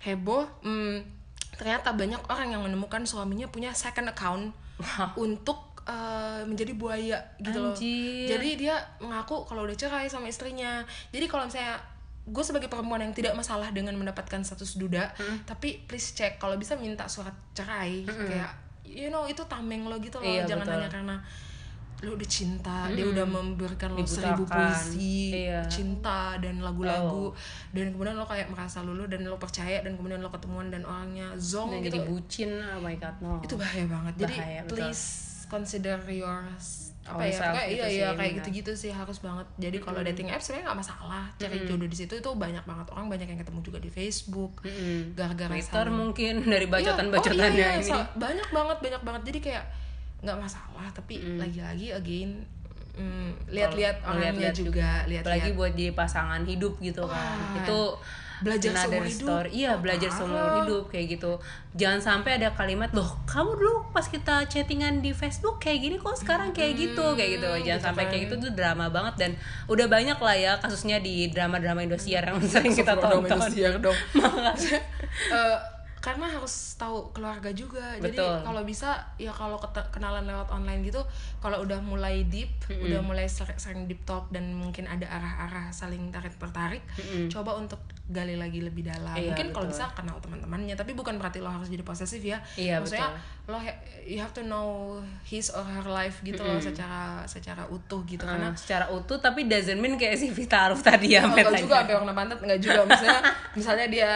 [0.00, 0.44] heboh.
[0.60, 1.04] hmm,
[1.52, 4.50] ternyata banyak orang yang menemukan suaminya punya second account
[5.14, 8.26] untuk uh, menjadi buaya gitu loh Anjir.
[8.28, 11.78] jadi dia mengaku kalau udah cerai sama istrinya jadi kalau misalnya
[12.24, 15.10] gue sebagai perempuan yang tidak masalah dengan mendapatkan status duda
[15.42, 20.16] tapi please cek kalau bisa minta surat cerai kayak you know itu tameng lo gitu
[20.16, 20.74] loh Iya, jangan betul.
[20.76, 21.16] hanya karena
[22.00, 24.18] lo udah cinta dia udah memberikan lo Dibutakan.
[24.18, 25.62] seribu puisi Iya.
[25.66, 27.30] cinta dan lagu-lagu
[27.70, 31.30] dan kemudian lo kayak merasa lulu dan lo percaya dan kemudian lo ketemuan dan orangnya
[31.36, 34.76] zong dan gitu jadi bucin oh my god no itu bahaya banget jadi Bahaya, betul.
[34.78, 35.04] please
[35.46, 36.42] consider your
[37.02, 39.46] apa ya kayak gitu iya sih, iya kayak gitu-gitu sih harus banget.
[39.58, 43.06] Jadi kalau dating apps sebenarnya nggak masalah cari jodoh di situ itu banyak banget orang
[43.10, 45.12] banyak yang ketemu juga di Facebook Mm-mm.
[45.12, 48.00] gara-gara Twitter saling- mungkin dari Iya, bacotan-bacotannya oh, iya, iya, ini.
[48.14, 49.22] banyak banget banyak banget.
[49.26, 49.64] Jadi kayak
[50.22, 52.30] nggak masalah tapi lagi-lagi again
[52.94, 54.90] mm, lihat-lihat orangnya lihat-lihat juga.
[55.02, 55.52] Apalagi lihat-lihat.
[55.58, 57.18] buat jadi pasangan hidup gitu kan.
[57.34, 57.80] Wah, itu
[58.42, 59.22] belajar another seumur hidup.
[59.22, 59.48] story.
[59.52, 60.18] iya Oh, belajar parah.
[60.18, 61.32] seumur hidup kayak gitu
[61.72, 66.12] jangan sampai ada kalimat loh kamu dulu pas kita chattingan di Facebook kayak gini kok
[66.14, 68.10] sekarang kayak gitu kayak gitu jangan gitu sampai kan.
[68.10, 69.30] kayak gitu tuh drama banget dan
[69.66, 73.96] udah banyak lah ya kasusnya di drama-drama Indosiar yang sering kita tonton Indosiar dong.
[75.28, 75.58] Eh,
[76.00, 77.94] karena harus tahu keluarga juga.
[77.94, 78.42] Jadi Betul.
[78.42, 79.54] kalau bisa ya kalau
[79.88, 80.98] kenalan lewat online gitu,
[81.38, 86.10] kalau udah mulai deep, udah mulai ser- sering deep talk dan mungkin ada arah-arah saling
[86.10, 86.82] tarik tertarik,
[87.28, 89.14] coba untuk gali lagi lebih dalam.
[89.14, 89.78] Iya, mungkin kalau betul.
[89.78, 92.42] bisa kenal teman-temannya, tapi bukan berarti lo harus jadi posesif ya.
[92.54, 97.22] Iya, Maksudnya lo ha- you have to know his or her life gitu loh secara
[97.24, 101.14] secara utuh gitu karena Nah, secara utuh tapi doesn't mean kayak si Vita Aruf tadi
[101.14, 103.20] ya Oh, enggak juga sampai warna pantat enggak juga misalnya
[103.58, 104.10] misalnya dia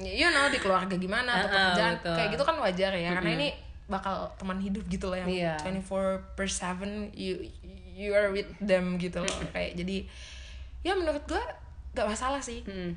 [0.00, 2.14] you know di keluarga gimana atau Ah, ah, pekerjaan betul.
[2.14, 3.48] kayak gitu kan wajar ya karena ini
[3.86, 5.54] bakal teman hidup gitu loh yang Iya.
[5.58, 7.34] 24 per 7 you
[7.94, 10.06] you are with them gitu loh kayak jadi
[10.80, 11.42] ya menurut gua
[11.92, 12.94] gak masalah sih Hmm.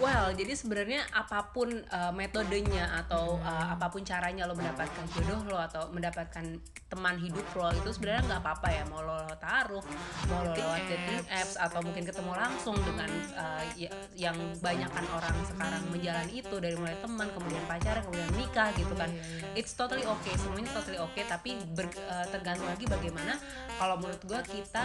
[0.00, 5.40] Well, jadi sebenarnya apa pun uh, metodenya atau uh, apa pun caranya lo mendapatkan jodoh
[5.46, 6.58] lo atau mendapatkan
[6.90, 8.82] teman hidup lo itu sebenarnya nggak apa-apa ya.
[8.90, 9.84] Mau lo taruh,
[10.26, 15.36] mau lo lewat dating apps atau mungkin ketemu langsung dengan uh, ya- yang banyakkan orang
[15.46, 19.08] sekarang menjalani itu dari mulai teman kemudian pacaran kemudian nikah gitu kan.
[19.54, 23.38] It's totally okay, semuanya totally okay tapi ber- uh, tergantung lagi bagaimana
[23.78, 24.84] kalau menurut gue kita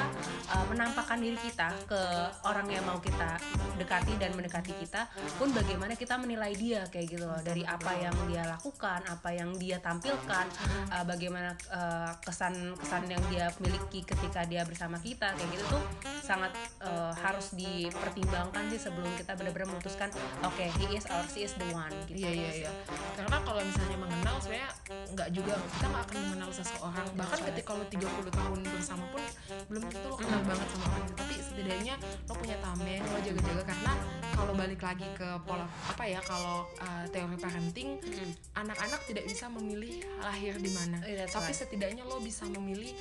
[0.54, 2.02] uh, menampakkan diri kita ke
[2.46, 3.42] orang yang mau kita
[3.82, 5.02] dekati dan mendekati kita
[5.42, 9.50] pun bagaimana kita menilai dia kayak gitu loh dari apa yang dia lakukan apa yang
[9.58, 10.46] dia tampilkan
[10.94, 11.58] uh, bagaimana
[12.22, 15.84] kesan-kesan yang dia miliki ketika dia bersama kita kayak gitu tuh
[16.22, 16.54] sangat
[16.84, 20.10] uh, harus dipertimbangkan sih sebelum kita benar-benar memutuskan
[20.46, 22.72] oke he is or she is the one gitu Iya iya iya.
[23.14, 24.72] Karena kalau misalnya mengenal sebenarnya
[25.14, 26.87] nggak juga kita nggak akan mengenal seseorang.
[27.58, 29.24] Ketika lo 30 tahun bersama pun
[29.66, 31.14] belum tentu lo kenal banget sama orang itu.
[31.18, 31.96] Tapi setidaknya
[32.30, 33.94] lo punya tameng, lo jaga-jaga karena
[34.38, 37.98] kalau balik lagi ke pola apa ya kalau uh, teori parenting
[38.54, 41.02] anak-anak tidak bisa memilih lahir di mana.
[41.02, 41.62] That's Tapi right.
[41.66, 42.94] setidaknya lo bisa memilih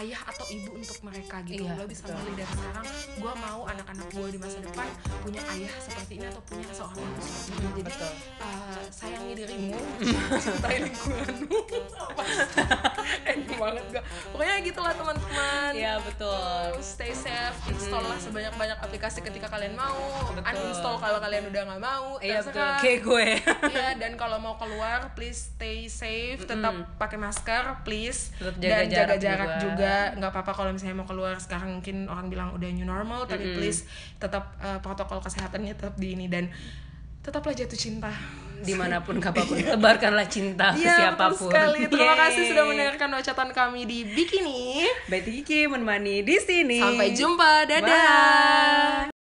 [0.00, 1.68] ayah atau ibu untuk mereka gitu.
[1.68, 2.16] Iya, lo bisa betul.
[2.16, 2.86] memilih dari sekarang
[3.20, 4.88] gue mau anak-anak gue di masa depan
[5.20, 7.66] punya ayah seperti ini atau punya seorang ibu seperti ini.
[7.68, 9.76] Jadi betul uh, sayangi dirimu
[10.42, 11.58] cintai lingkunganmu
[13.24, 15.70] Enak banget gak pokoknya gitulah teman-teman.
[15.74, 16.78] Iya betul.
[16.84, 20.28] Stay safe install lah sebanyak-banyak aplikasi ketika kalian mau.
[20.32, 20.44] Betul.
[20.58, 22.72] uninstall kalau kalian udah nggak mau iya betul.
[22.82, 23.28] Kayak gue.
[23.68, 28.32] Iya, dan kalau mau keluar please stay safe tetap pakai masker please.
[28.36, 29.96] Tetap jaga dan jaga jarak juga.
[30.18, 33.86] nggak apa-apa kalau misalnya mau keluar sekarang mungkin orang bilang udah new normal tapi please
[34.18, 36.26] tetap uh, protokol kesehatannya tetap di ini.
[36.28, 36.50] Dan
[37.28, 38.12] tetaplah jatuh cinta
[38.58, 41.78] di mana pun kapan pun tebarkanlah cinta ke Iya siapa pun betul sekali.
[41.86, 42.22] Terima Yeay.
[42.26, 44.82] kasih sudah mendengarkan wacatan kami di Bikini.
[45.06, 47.70] Betty Kiki menemani di sini Sampai jumpa.
[47.70, 49.06] Dadah.
[49.06, 49.17] Bye.